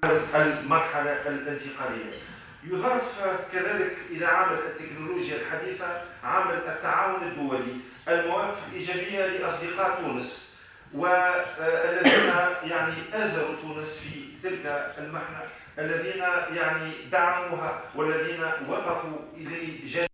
[0.00, 2.22] في رسم معالم المرحلة الانتقالية.
[2.64, 3.20] يضاف
[3.52, 5.86] كذلك إلى عامل التكنولوجيا الحديثة
[6.22, 10.53] عامل التعاون الدولي المواقف الإيجابية لأصدقاء تونس.
[10.94, 12.30] والذين
[12.70, 14.66] يعني آزروا تونس في تلك
[14.98, 16.22] المحنة الذين
[16.56, 20.08] يعني دعموها والذين وقفوا إلى جانب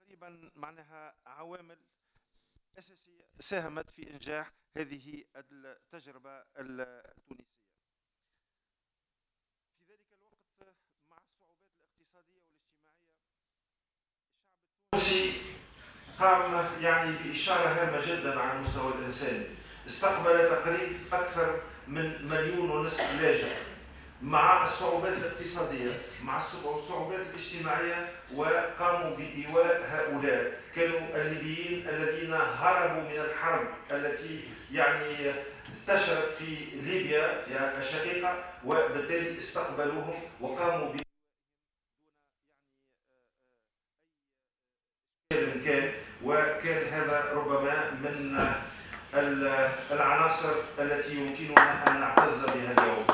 [0.00, 1.78] تقريبا معناها عوامل
[2.78, 7.50] أساسية ساهمت في إنجاح هذه التجربة التونسية.
[14.94, 15.39] التونسي
[16.20, 19.44] قام يعني بإشارة هامة جدا على المستوى الإنساني
[19.86, 23.52] استقبل تقريبا أكثر من مليون ونصف لاجئ
[24.22, 30.60] مع الصعوبات الاقتصادية مع الصعوبات الاجتماعية وقاموا بإيواء هؤلاء.
[30.74, 35.30] كانوا الليبيين الذين هربوا من الحرب التي يعني
[35.68, 36.44] انتشرت في
[36.82, 40.96] ليبيا يعني الشقيقة وبالتالي استقبلوهم وقاموا ب
[45.64, 45.92] كان
[46.24, 48.36] وكان هذا ربما من
[49.90, 53.06] العناصر التي يمكننا أن نعتز بها اليوم.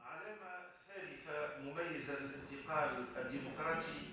[0.00, 0.52] علامة
[0.88, 4.10] ثالثة مميزة للانتقال الديمقراطي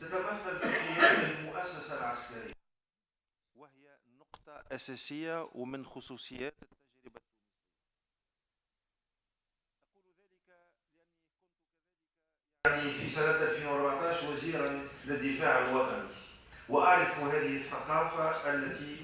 [0.00, 2.52] تتمثل في قيام المؤسسة العسكرية.
[3.54, 7.20] وهي نقطة أساسية ومن خصوصيات التجربة
[12.66, 16.08] يعني في سنة 2014 وزيرا للدفاع الوطني.
[16.68, 18.96] وأعرف هذه الثقافة التي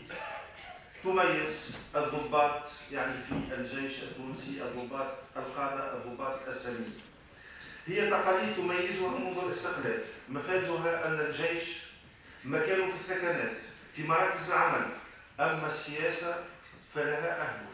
[1.04, 5.06] تميز الضباط يعني في الجيش التونسي الضباط
[5.36, 7.00] القادة الضباط السلميين
[7.86, 10.02] هي تقاليد تميزها منذ الاستقلال.
[10.28, 11.78] مفادها أن الجيش
[12.44, 13.56] مكانه في الثكنات
[13.96, 14.86] في مراكز العمل.
[15.40, 16.34] أما السياسة
[16.94, 17.72] فلها أهلها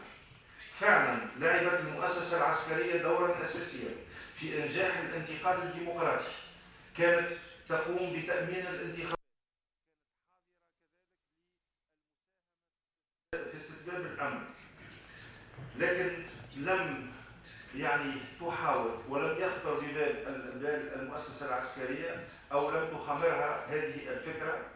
[0.72, 4.07] فعلا لعبت المؤسسة العسكرية دورا أساسيا.
[4.40, 6.30] في إنجاح الانتقال الديمقراطي.
[6.96, 7.28] كانت
[7.68, 9.18] تقوم بتأمين الانتخابات
[13.32, 14.44] في استتباب الأمن.
[15.76, 16.26] لكن
[16.56, 17.12] لم
[17.76, 24.66] يعني تحاول ولم يخطر ببال المؤسسة العسكرية أو لم تخمرها هذه الفكرة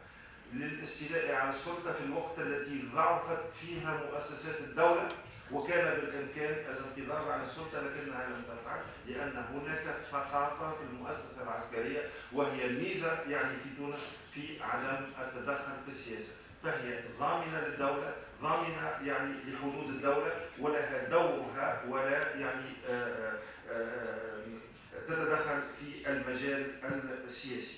[0.52, 5.08] للاستيلاء على السلطة في الوقت التي ضعفت فيها مؤسسات الدولة.
[5.52, 12.64] وكان بالإمكان الانقضاض على السلطة لكنها لم تفعل لأن هناك ثقافة في المؤسسة العسكرية وهي
[12.66, 14.00] الميزه يعني في تونس
[14.34, 16.32] في عدم التدخل في السياسة.
[16.62, 23.32] فهي ضامنة للدولة ضامنة يعني لحدود الدولة ولها دورها ولا يعني آآ
[23.70, 24.42] آآ
[25.08, 26.70] تتدخل في المجال
[27.24, 27.76] السياسي.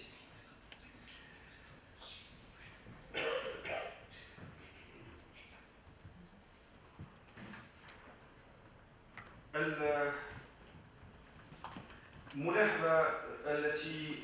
[12.34, 13.00] الملاحظة
[13.46, 14.22] التي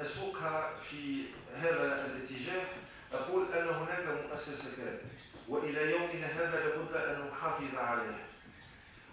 [0.00, 1.24] أسوقها في
[1.56, 2.66] هذا الاتجاه
[3.12, 4.98] أقول أن هناك مؤسستان
[5.48, 8.26] وإلى يومنا هذا لابد أن نحافظ عليها.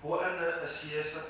[0.05, 1.21] هو أن السياسة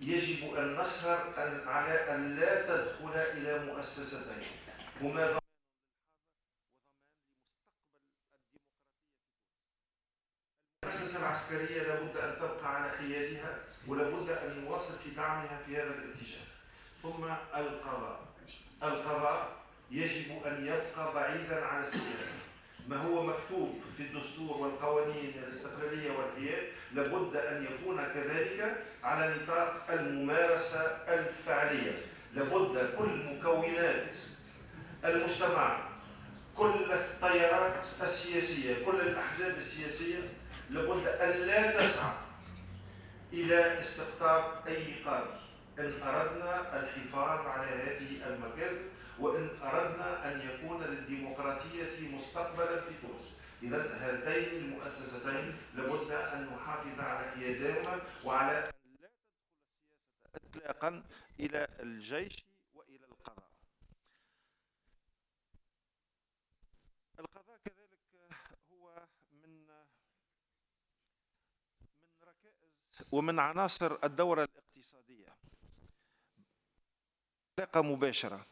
[0.00, 1.32] يجب أن نسهر
[1.66, 4.42] على أن لا تدخل إلى مؤسستين.
[5.00, 5.38] هما
[10.84, 12.63] المؤسسة العسكرية لابد أن تبقى
[13.88, 16.44] ولابد أن نواصل في دعمها في هذا الاتجاه.
[17.02, 17.24] ثم
[17.56, 18.20] القضاء.
[18.82, 19.48] القضاء
[19.90, 22.32] يجب أن يبقى بعيدا عن السياسة.
[22.88, 30.80] ما هو مكتوب في الدستور والقوانين الاستقلالية والحياد لابد أن يكون كذلك على نطاق الممارسة
[31.08, 31.98] الفعلية.
[32.34, 34.14] لابد كل مكونات
[35.04, 35.88] المجتمع
[36.56, 40.18] كل التيارات السياسية كل الأحزاب السياسية
[40.70, 42.12] لابد أن لا تسعى
[43.32, 45.40] إلى استقطاب أي قاضي
[45.78, 48.82] إن أردنا الحفاظ على هذه المكاسب
[49.18, 53.38] وإن أردنا أن يكون للديمقراطية مستقبلا في تونس.
[53.62, 59.44] إذا هاتين المؤسستين لابد أن نحافظ على حيادهما وعلى أن لا تدخل
[60.34, 61.02] السياسة إطلاقا
[61.40, 62.44] إلى الجيش
[62.74, 63.50] وإلى القضاء
[67.18, 68.00] القضاء كذلك
[68.72, 69.66] هو من
[72.02, 75.36] من ركائز ومن عناصر الدورة الاقتصادية.
[77.58, 78.46] علاقة مباشرة.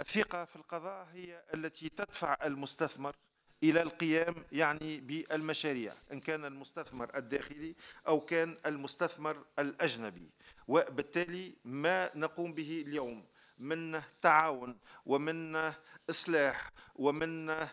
[0.00, 3.16] الثقة في القضاء هي التي تدفع المستثمر
[3.62, 7.74] إلى القيام يعني بالمشاريع إن كان المستثمر الداخلي
[8.06, 10.30] أو كان المستثمر الأجنبي.
[10.68, 13.26] وبالتالي ما نقوم به اليوم؟
[13.58, 15.72] من تعاون ومن
[16.10, 17.66] إصلاح ومن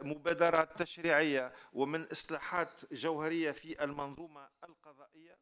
[0.00, 5.38] مبادرات تشريعية ومن إصلاحات جوهرية في المنظومة القضائية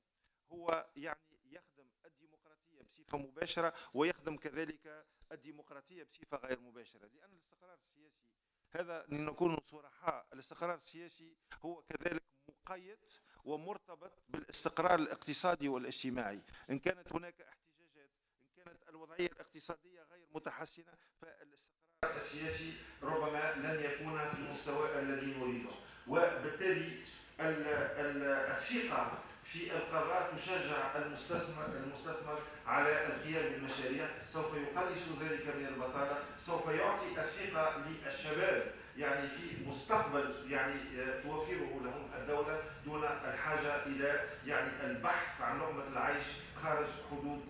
[0.52, 7.06] هو يعني يخدم الديمقراطية بصفة مباشرة ويخدم كذلك الديمقراطية بصفة غير مباشرة.
[7.06, 8.30] لأن الاستقرار السياسي
[8.70, 12.98] هذا لنكون صرحاء الاستقرار السياسي هو كذلك مقيد
[13.44, 16.42] ومرتبط بالاستقرار الاقتصادي والاجتماعي.
[16.70, 22.72] إن كانت هناك احتجاجات إن كانت الوضعية الاقتصادية غير متحسنة فالاستقرار السياسي
[23.02, 25.70] ربما لن يكون في المستوى الذي نريده.
[26.08, 26.92] وبالتالي
[27.40, 29.12] الثقة
[29.44, 36.18] في القضاء تشجع المستثمر المستثمر على القيام بالمشاريع سوف يقلص ذلك من البطالة.
[36.38, 38.72] سوف يعطي الثقة للشباب.
[38.98, 45.88] يعني في مستقبل يعني آه، توفره لهم الدولة دون الحاجة إلى يعني البحث عن لقمه
[45.92, 46.24] العيش
[46.62, 47.40] خارج حدود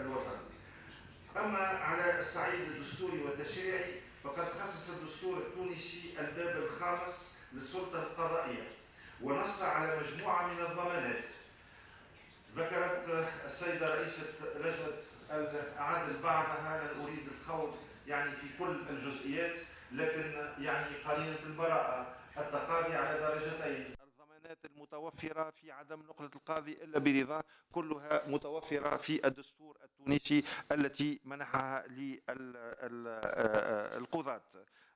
[0.00, 0.51] الوطن.
[1.36, 8.68] أما على الصعيد الدستوري والتشريعي فقد خصص الدستور التونسي الباب الخامس للسلطة القضائية
[9.22, 11.24] ونص على مجموعة من الضمانات.
[12.56, 14.22] ذكرت السيدة رئيسة
[14.56, 14.92] لجنة
[15.30, 17.76] العدل بعضها لن أريد الخوض
[18.06, 19.58] يعني في كل الجزئيات
[19.92, 23.71] لكن يعني قرينة البراءة التقاضي على درجتين.
[25.12, 31.84] المتوفرة في عدم نقلة القاضي إلا برضاه كلها متوفرة في الدستور التونسي التي منحها
[33.98, 34.42] للقضاة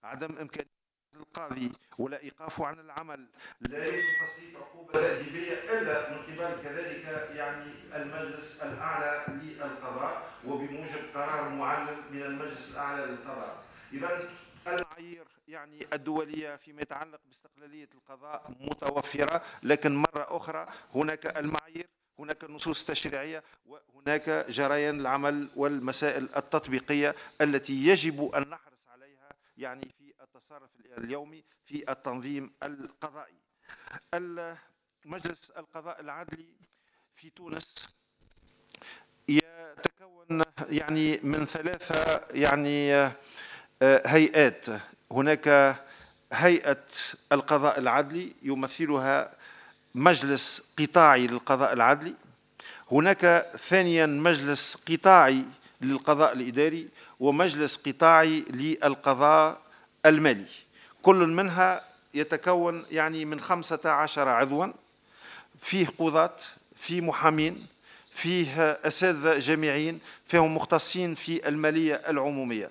[0.04, 0.76] عدم إمكانية
[1.14, 3.28] القاضي ولا إيقافه عن العمل
[3.60, 7.04] لا يمكن تسليط عقوبه تاديبيه إلا من قبل كذلك
[7.36, 13.64] يعني المجلس الأعلى للقضاء وبموجب قرار معلم من المجلس الأعلى للقضاء.
[13.92, 14.28] إذا
[14.66, 21.86] المعايير يعني الدولية فيما يتعلق باستقلالية القضاء متوفرة لكن مرة أخرى هناك المعايير
[22.18, 30.12] هناك النصوص التشريعية وهناك جريان العمل والمسائل التطبيقية التي يجب أن نحرص عليها يعني في
[30.22, 33.40] التصرف اليومي في التنظيم القضائي.
[35.04, 36.54] مجلس القضاء العدلي
[37.14, 37.88] في تونس
[39.28, 43.12] يتكون يعني من ثلاثة يعني آه،
[43.82, 44.66] هيئات.
[45.12, 45.76] هناك
[46.32, 46.84] هيئة
[47.32, 49.32] القضاء العدلي يمثلها
[49.94, 52.14] مجلس قطاعي للقضاء العدلي.
[52.92, 55.44] هناك ثانيا مجلس قطاعي
[55.80, 56.88] للقضاء الإداري
[57.20, 59.60] ومجلس قطاعي للقضاء
[60.06, 60.46] المالي.
[61.02, 61.84] كل منها
[62.14, 64.66] يتكون يعني من خمسة عشر عضوا.
[65.60, 66.36] فيه قضاة
[66.76, 67.66] فيه محامين
[68.10, 72.70] فيه أساتذة جامعيين فيهم مختصين في المالية العمومية.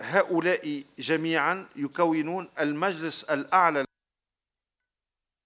[0.00, 3.84] وهؤلاء جميعا يكونون المجلس الأعلى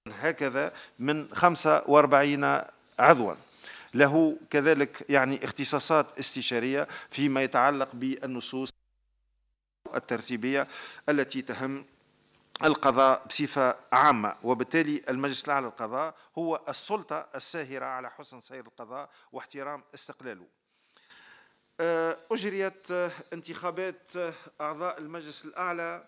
[0.08, 2.64] هكذا من 45
[2.98, 3.34] عضوا.
[3.94, 8.70] له كذلك يعني اختصاصات استشارية فيما يتعلق بالنصوص
[9.94, 10.68] الترتيبية
[11.08, 11.84] التي تهم
[12.64, 14.36] القضاء بصفة عامة.
[14.42, 20.46] وبالتالي المجلس الأعلى للقضاء هو السلطة الساهرة على حسن سير القضاء واحترام استقلاله.
[21.80, 22.90] أجريت
[23.32, 24.10] انتخابات
[24.60, 26.04] أعضاء المجلس الأعلى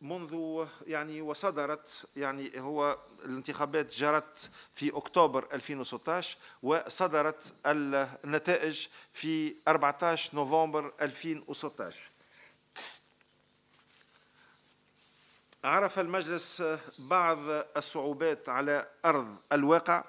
[0.00, 10.92] منذ يعني وصدرت يعني هو الانتخابات جرت في أكتوبر 2016 وصدرت النتائج في 14 نوفمبر
[11.00, 12.10] 2016
[15.64, 16.62] عرف المجلس
[16.98, 17.38] بعض
[17.76, 20.04] الصعوبات على أرض الواقع.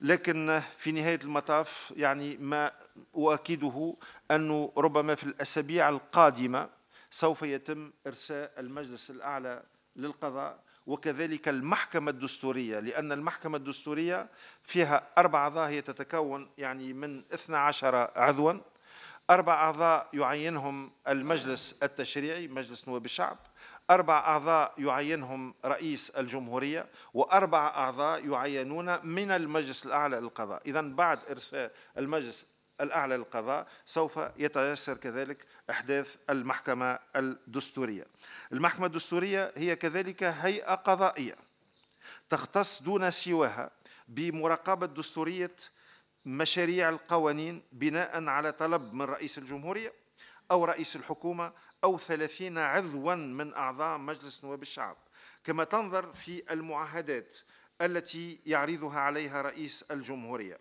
[0.00, 2.72] لكن في نهاية المطاف يعني ما
[3.14, 3.94] أؤكده
[4.30, 6.68] أنه ربما في الأسابيع القادمة
[7.10, 9.62] سوف يتم إرساء المجلس الأعلى
[9.96, 14.28] للقضاء وكذلك المحكمة الدستورية لأن المحكمة الدستورية
[14.62, 18.52] فيها أربع أعضاء هي تتكون يعني من 12 عضوا.
[19.30, 23.38] أربع أعضاء يعينهم المجلس التشريعي مجلس نواب الشعب.
[23.90, 30.62] أربع أعضاء يعينهم رئيس الجمهورية وأربع أعضاء يعينون من المجلس الأعلى للقضاء.
[30.66, 32.46] إذا بعد إرساء المجلس
[32.80, 38.06] الأعلى للقضاء سوف يتيسر كذلك إحداث المحكمة الدستورية.
[38.52, 41.36] المحكمة الدستورية هي كذلك هيئة قضائية
[42.28, 43.70] تختص دون سواها
[44.08, 45.56] بمراقبة دستورية
[46.24, 49.92] مشاريع القوانين بناء على طلب من رئيس الجمهورية
[50.50, 51.52] أو رئيس الحكومة
[51.84, 54.96] أو ثلاثين عضوا من أعضاء مجلس نواب الشعب
[55.44, 57.36] كما تنظر في المعاهدات
[57.80, 60.58] التي يعرضها عليها رئيس الجمهورية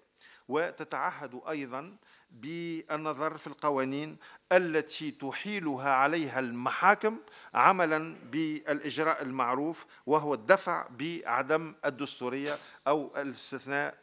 [0.47, 1.97] وتتعهد أيضا
[2.31, 4.17] بالنظر في القوانين
[4.51, 7.17] التي تحيلها عليها المحاكم
[7.53, 12.57] عملا بالإجراء المعروف وهو الدفع بعدم الدستورية
[12.87, 13.97] أو الاستثناء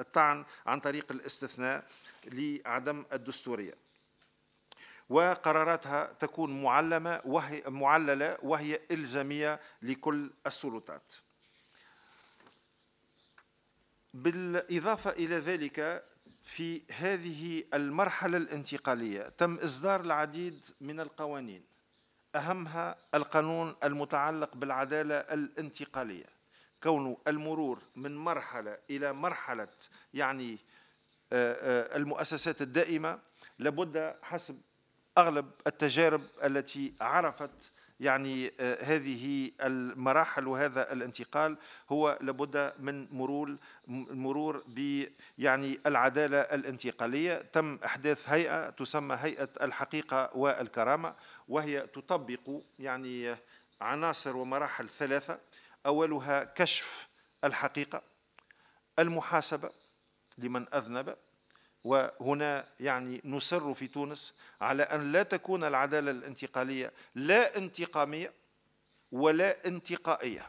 [0.00, 1.84] الطعن عن طريق الاستثناء
[2.24, 3.74] لعدم الدستورية.
[5.12, 11.14] وقراراتها تكون معلمة وهي معللة وهي إلزامية لكل السلطات.
[14.14, 16.04] بالإضافة إلى ذلك
[16.42, 21.64] في هذه المرحلة الانتقالية تم إصدار العديد من القوانين
[22.34, 26.26] أهمها القانون المتعلق بالعدالة الانتقالية
[26.82, 29.68] كون المرور من مرحلة إلى مرحلة
[30.14, 30.58] يعني
[31.32, 33.18] المؤسسات الدائمة
[33.58, 34.60] لابد حسب
[35.18, 41.56] أغلب التجارب التي عرفت يعني آه، هذه المراحل وهذا الانتقال
[41.92, 43.56] هو لابد من مرور
[43.88, 45.04] مرور ب
[45.38, 47.34] يعني العدالة الانتقالية.
[47.52, 51.14] تم أحداث هيئة تسمى هيئة الحقيقة والكرامة
[51.48, 53.36] وهي تطبق يعني
[53.80, 55.38] عناصر ومراحل ثلاثة.
[55.86, 57.08] أولها كشف
[57.44, 58.02] الحقيقة
[58.98, 59.70] المحاسبة
[60.38, 61.16] لمن أذنب
[61.84, 68.32] وهنا يعني نصر في تونس على أن لا تكون العدالة الانتقالية لا انتقامية
[69.12, 70.46] ولا انتقائية.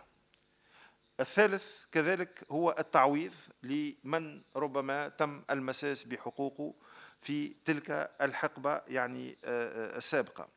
[1.19, 3.34] الثالث كذلك هو التعويض
[3.64, 6.73] لمن ربما تم المساس بحقوقه
[7.22, 10.47] في تلك الحقبة يعني آه، آه، السابقة.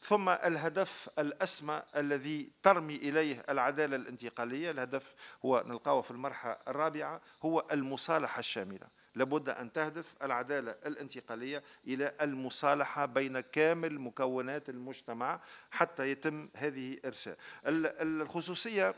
[0.00, 7.66] ثم الهدف الأسمى الذي ترمي إليه العدالة الانتقالية الهدف هو نلقاه في المرحلة الرابعة هو
[7.72, 8.86] المصالحة الشاملة
[9.16, 15.40] لابد أن تهدف العدالة الانتقالية إلى المصالحة بين كامل مكونات المجتمع
[15.70, 17.38] حتى يتم هذه إرساء.
[17.66, 18.94] الخصوصية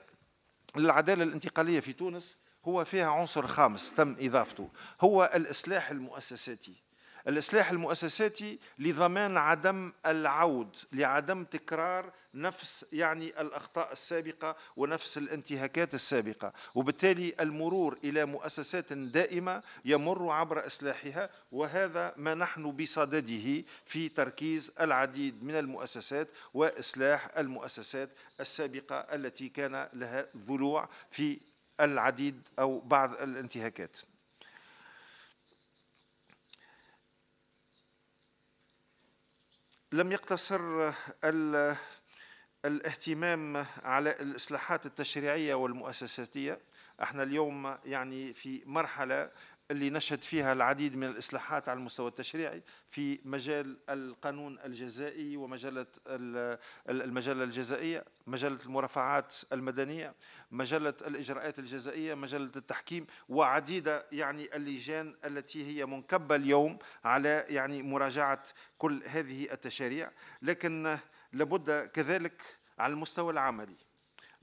[0.76, 4.70] للعدالة الانتقالية في تونس هو فيها عنصر خامس تم إضافته
[5.00, 6.88] هو الإصلاح المؤسساتي.
[7.28, 16.52] الإصلاح المؤسساتي لضمان عدم العود لعدم تكرار نفس يعني الأخطاء السابقة ونفس الانتهاكات السابقة.
[16.74, 25.44] وبالتالي المرور إلى مؤسسات دائمة يمر عبر إصلاحها وهذا ما نحن بصدده في تركيز العديد
[25.44, 28.10] من المؤسسات وإصلاح المؤسسات
[28.40, 31.40] السابقة التي كان لها ضلوع في
[31.80, 33.96] العديد أو بعض الانتهاكات.
[39.93, 40.93] لم يقتصر
[42.65, 46.60] الاهتمام على الإصلاحات التشريعية والمؤسساتية.
[47.02, 49.31] إحنا اليوم يعني في مرحلة
[49.70, 55.86] اللي نشهد فيها العديد من الإصلاحات على المستوى التشريعي في مجال القانون الجزائي ومجلة
[56.88, 60.14] المجلة الجزائية مجلة المرافعات المدنية
[60.50, 68.42] مجلة الإجراءات الجزائية مجلة التحكيم وعديدة يعني اللجان التي هي منكبة اليوم على يعني مراجعة
[68.78, 70.10] كل هذه التشاريع.
[70.42, 70.98] لكن
[71.32, 72.42] لابد كذلك
[72.78, 73.88] على المستوى العملي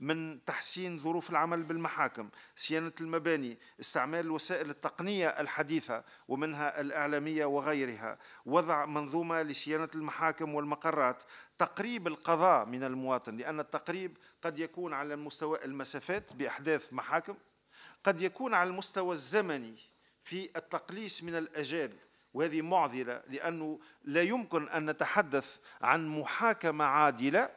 [0.00, 8.86] من تحسين ظروف العمل بالمحاكم صيانة المباني استعمال الوسائل التقنية الحديثة ومنها الإعلامية وغيرها وضع
[8.86, 11.22] منظومة لصيانة المحاكم والمقرات
[11.58, 17.36] تقريب القضاء من المواطن لأن التقريب قد يكون على مستوى المسافات بإحداث محاكم
[18.04, 19.76] قد يكون على المستوى الزمني
[20.24, 21.92] في التقليص من الأجال
[22.34, 27.50] وهذه معضلة لأنه لا يمكن أن نتحدث عن محاكمة عادلة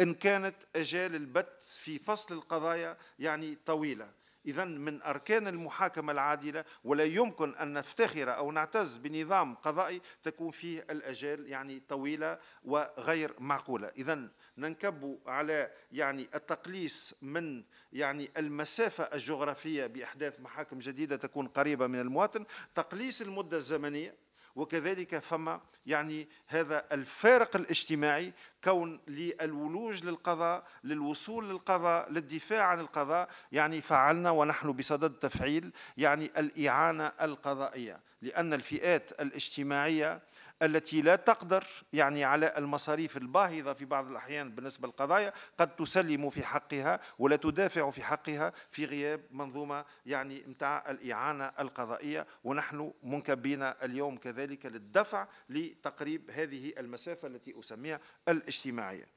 [0.00, 4.10] إن كانت أجال البت في فصل القضايا يعني طويلة.
[4.46, 10.86] إذا من أركان المحاكمة العادلة ولا يمكن أن نفتخر أو نعتز بنظام قضائي تكون فيه
[10.90, 13.88] الأجال يعني طويلة وغير معقولة.
[13.88, 14.28] إذا
[14.58, 22.44] ننكب على يعني التقليص من يعني المسافة الجغرافية بإحداث محاكم جديدة تكون قريبة من المواطن
[22.74, 24.25] تقليص المدة الزمنية
[24.56, 28.32] وكذلك فما يعني هذا الفارق الاجتماعي
[28.64, 37.12] كون للولوج للقضاء للوصول للقضاء للدفاع عن القضاء يعني فعلنا ونحن بصدد تفعيل يعني الإعانة
[37.20, 38.00] القضائية.
[38.22, 40.22] لأن الفئات الاجتماعية
[40.62, 46.44] التي لا تقدر يعني على المصاريف الباهظة في بعض الأحيان بالنسبة للقضايا قد تسلم في
[46.44, 52.26] حقها ولا تدافع في حقها في غياب منظومة يعني متاع الإعانة القضائية.
[52.44, 59.08] ونحن منكبين اليوم كذلك للدفع لتقريب هذه المسافة التي أسميها الاجتماعية.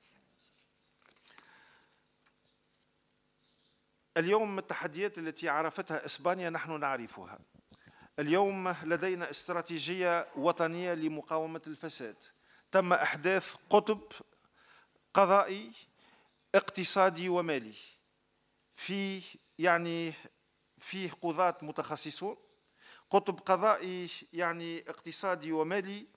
[4.17, 7.39] اليوم التحديات التي عرفتها إسبانيا نحن نعرفها.
[8.19, 12.15] اليوم لدينا استراتيجية وطنية لمقاومة الفساد.
[12.71, 14.01] تم إحداث قطب
[15.13, 15.71] قضائي
[16.55, 17.73] اقتصادي ومالي.
[18.75, 19.21] في
[19.59, 20.13] يعني
[20.77, 22.37] فيه قضاة متخصصون.
[23.09, 26.07] قطب قضائي يعني اقتصادي ومالي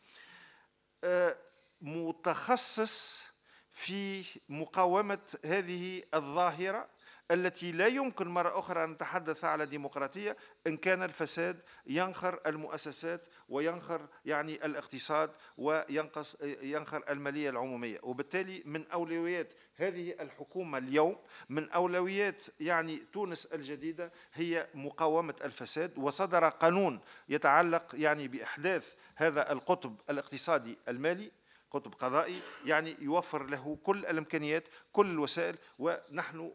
[1.04, 1.36] آه،
[1.80, 3.24] متخصص
[3.70, 6.88] في مقاومة هذه الظاهرة.
[7.32, 10.36] التي لا يمكن مرة أخرى أن نتحدث على ديمقراطية
[10.66, 17.98] إن كان الفساد ينخر المؤسسات وينخر يعني الاقتصاد وينقص ينخر المالية العمومية.
[18.02, 21.16] وبالتالي من أولويات هذه الحكومة اليوم
[21.48, 25.98] من أولويات يعني تونس الجديدة هي مقاومة الفساد.
[25.98, 31.30] وصدر قانون يتعلق يعني بإحداث هذا القطب الاقتصادي المالي.
[31.72, 36.52] قطب قضائي يعني يوفر له كل الإمكانيات كل الوسائل ونحن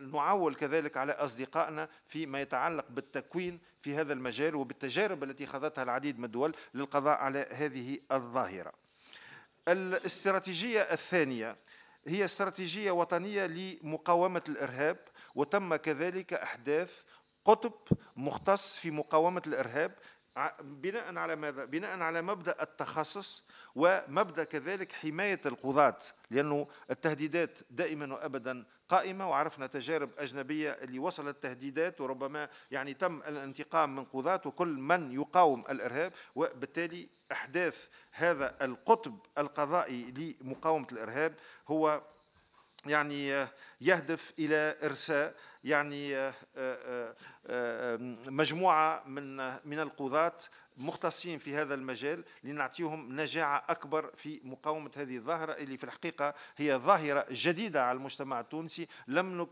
[0.00, 6.24] نعول كذلك على أصدقائنا فيما يتعلق بالتكوين في هذا المجال وبالتجارب التي خاضتها العديد من
[6.24, 8.72] الدول للقضاء على هذه الظاهرة.
[9.68, 11.56] الاستراتيجية الثانية
[12.06, 14.98] هي استراتيجية وطنية لمقاومة الإرهاب
[15.34, 17.02] وتم كذلك أحداث
[17.44, 19.94] قطب مختص في مقاومة الإرهاب
[20.60, 23.44] بناء على ماذا؟ بناء على مبدأ التخصص
[23.74, 25.98] ومبدأ كذلك حماية القضاة
[26.30, 33.96] لأنه التهديدات دائما وابدا قائمة وعرفنا تجارب أجنبية اللي وصلت تهديدات وربما يعني تم الانتقام
[33.96, 41.34] من قضاة وكل من يقاوم الإرهاب وبالتالي أحداث هذا القطب القضائي لمقاومة الإرهاب
[41.68, 42.02] هو
[42.86, 43.48] يعني
[43.82, 45.34] يهدف إلى إرساء
[45.64, 47.14] يعني آه، آه،
[47.46, 47.96] آه،
[48.26, 49.36] مجموعة من
[49.68, 50.36] من القضاة
[50.76, 56.74] مختصين في هذا المجال لنعطيهم نجاعة أكبر في مقاومة هذه الظاهرة اللي في الحقيقة هي
[56.74, 59.48] ظاهرة جديدة على المجتمع التونسي لم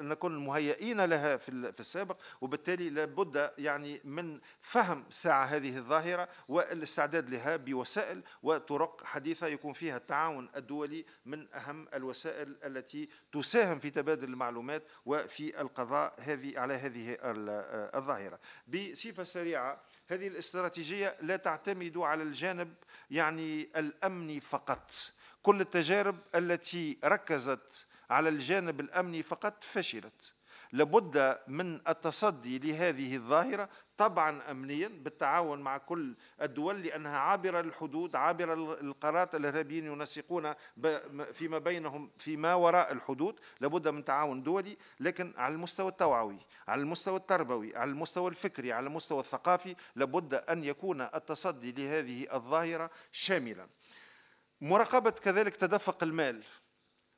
[0.00, 7.56] نكن مهيئين لها في السابق وبالتالي لابد يعني من فهم ساعة هذه الظاهرة والاستعداد لها
[7.56, 13.08] بوسائل وطرق حديثة يكون فيها التعاون الدولي من أهم الوسائل التي
[13.60, 17.18] تساهم في تبادل المعلومات وفي القضاء هذه على هذه
[17.94, 18.38] الظاهرة.
[18.68, 22.74] بصفة سريعة هذه الاستراتيجية لا تعتمد على الجانب
[23.10, 24.90] يعني الأمني فقط.
[25.42, 30.32] كل التجارب التي ركزت على الجانب الأمني فقط فشلت.
[30.72, 38.54] لابد من التصدي لهذه الظاهرة طبعا أمنيا بالتعاون مع كل الدول لأنها عابرة للحدود عابرة
[38.54, 40.54] للقارات الإرهابيين ينسقون
[41.32, 43.40] فيما بينهم فيما وراء الحدود.
[43.60, 46.38] لابد من تعاون دولي لكن على المستوى التوعوي
[46.68, 52.90] على المستوى التربوي على المستوى الفكري على المستوى الثقافي لابد أن يكون التصدي لهذه الظاهرة
[53.12, 53.68] شاملا.
[54.60, 56.42] مراقبة كذلك تدفق المال.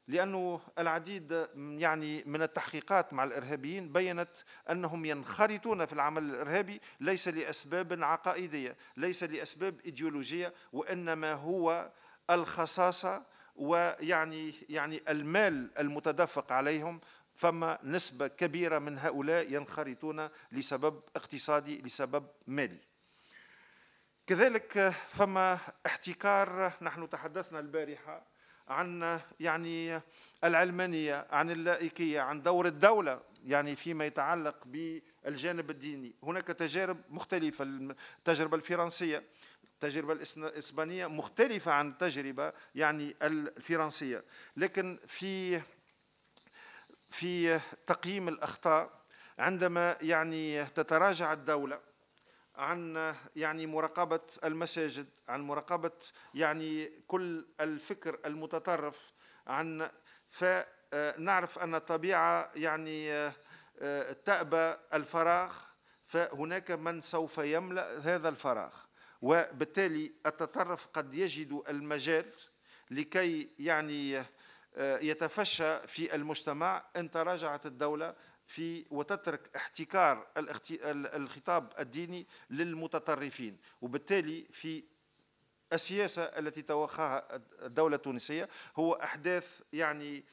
[0.09, 4.31] لأنه العديد يعني من التحقيقات مع الإرهابيين بينت
[4.71, 11.91] أنهم ينخرطون في العمل الإرهابي ليس لأسباب عقائدية ليس لأسباب إيديولوجية وإنما هو
[12.31, 13.23] الخصاصة
[13.57, 17.01] ويعني يعني المال المتدفق عليهم
[17.35, 22.81] فما نسبة كبيرة من هؤلاء ينخرطون لسبب اقتصادي لسبب مالي.
[24.27, 28.32] كذلك فما احتكار نحن تحدثنا البارحة
[28.73, 30.01] عن يعني
[30.45, 36.15] العلمانية عن اللائكية عن دور الدولة يعني فيما يتعلق بالجانب الديني.
[36.23, 37.65] هناك تجارب مختلفة.
[38.19, 39.23] التجربة الفرنسية
[39.65, 44.25] التجربة الإسبانية مختلفة عن التجربة يعني الفرنسية.
[44.57, 45.61] لكن في
[47.11, 49.03] في تقييم الأخطاء
[49.39, 51.81] عندما يعني تتراجع الدولة
[52.57, 55.91] عن يعني مراقبة المساجد عن مراقبة
[56.35, 59.13] يعني كل الفكر المتطرف
[59.47, 59.91] عن
[60.29, 63.33] فنعرف أن الطبيعة يعني
[64.25, 65.57] تأبى الفراغ
[66.07, 68.75] فهناك من سوف يملأ هذا الفراغ.
[69.23, 72.33] وبالتالي التطرف قد يجد المجال
[72.91, 74.25] لكي يعني
[74.79, 76.85] يتفشى في المجتمع.
[76.97, 78.15] إن تراجعت الدولة
[78.47, 80.27] في وتترك احتكار
[80.87, 84.85] الخطاب الديني للمتطرفين وبالتالي في
[85.73, 90.25] السياسة التي توخاها الدولة التونسية هو أحداث يعني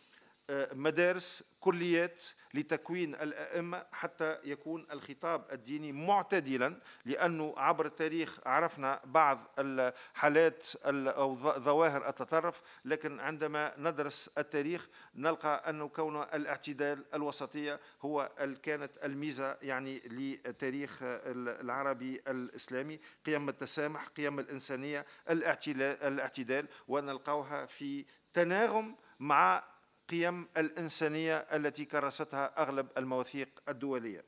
[0.74, 2.24] مدارس كليات
[2.54, 12.10] لتكوين الأئمة حتى يكون الخطاب الديني معتدلا لأنه عبر التاريخ عرفنا بعض الحالات أو ظواهر
[12.10, 18.32] التطرف لكن عندما ندرس التاريخ نلقى أنه كون الاعتدال الوسطية هو
[18.64, 23.00] كانت الميزة يعني للتاريخ العربي الإسلامي.
[23.26, 29.64] قيم التسامح قيم الإنسانية الاعتدال ونلقاها في تناغم مع
[30.10, 34.24] القيم الإنسانية التي كرستها أغلب المواثيق الدولية.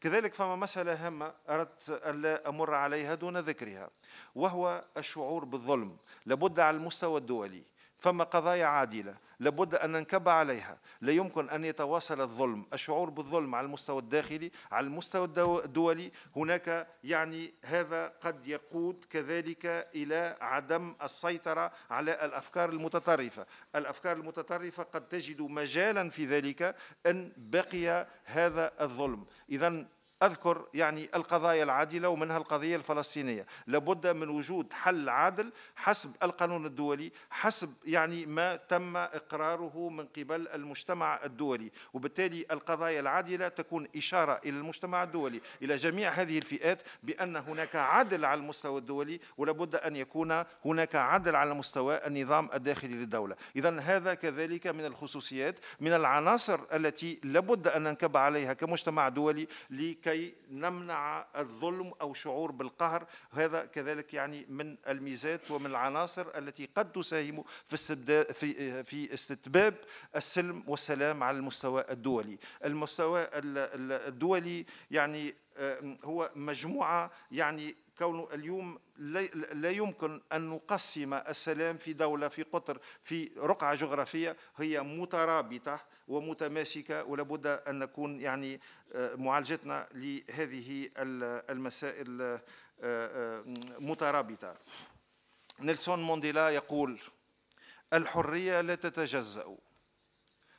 [0.00, 3.90] كذلك فما مسألة هامة أردت أن لا أمر عليها دون ذكرها
[4.34, 5.96] وهو الشعور بالظلم.
[6.26, 7.62] لابد على المستوى الدولي
[8.02, 9.14] فما قضايا عادلة.
[9.40, 10.78] لابد أن ننكب عليها.
[11.00, 12.66] لا يمكن أن يتواصل الظلم.
[12.72, 15.24] الشعور بالظلم على المستوى الداخلي على المستوى
[15.64, 23.46] الدولي هناك يعني هذا قد يقود كذلك إلى عدم السيطرة على الأفكار المتطرفة.
[23.76, 26.76] الأفكار المتطرفة قد تجد مجالا في ذلك
[27.06, 29.26] أن بقي هذا الظلم.
[29.50, 29.86] إذا
[30.22, 33.46] أذكر يعني القضايا العادلة ومنها القضية الفلسطينية.
[33.66, 40.48] لابد من وجود حل عادل حسب القانون الدولي حسب يعني ما تم إقراره من قبل
[40.48, 41.70] المجتمع الدولي.
[41.92, 48.24] وبالتالي القضايا العادلة تكون إشارة إلى المجتمع الدولي إلى جميع هذه الفئات بأن هناك عدل
[48.24, 53.36] على المستوى الدولي ولابد أن يكون هناك عدل على مستوى النظام الداخلي للدولة.
[53.56, 60.11] إذا هذا كذلك من الخصوصيات من العناصر التي لابد أن ننكب عليها كمجتمع دولي لكي
[60.12, 63.06] لكي نمنع الظلم أو شعور بالقهر.
[63.30, 67.76] هذا كذلك يعني من الميزات ومن العناصر التي قد تساهم في
[68.34, 69.74] في في استتباب
[70.16, 72.38] السلم والسلام على المستوى الدولي.
[72.64, 75.34] المستوى الدولي يعني
[76.04, 78.78] هو مجموعة يعني كونه اليوم
[79.52, 85.80] لا يمكن أن نقسم السلام في دولة في قطر في رقعة جغرافية هي مترابطة
[86.12, 88.60] ومتماسكة ولابد أن نكون يعني
[88.92, 90.90] آه، معالجتنا لهذه
[91.50, 92.40] المسائل آه،
[92.82, 93.44] آه،
[93.78, 94.56] مترابطة.
[95.60, 97.00] نيلسون مونديلا يقول
[97.92, 99.56] الحرية لا تتجزأ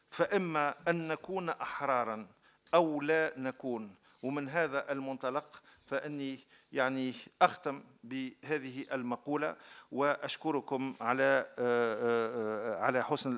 [0.09, 2.27] فإما أن نكون أحرارا
[2.73, 3.95] أو لا نكون.
[4.23, 6.39] ومن هذا المنطلق فإني
[6.74, 9.56] يعني أختم بهذه المقولة
[9.91, 13.38] وأشكركم على آه، آه، على حسن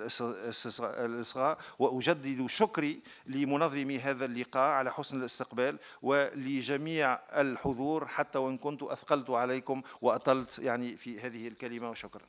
[0.81, 9.29] الإصغاء وأجدد شكري لمنظمي هذا اللقاء على حسن الاستقبال ولجميع الحضور حتى وإن كنت أثقلت
[9.29, 12.25] عليكم وأطلت يعني في هذه الكلمة وشكرا.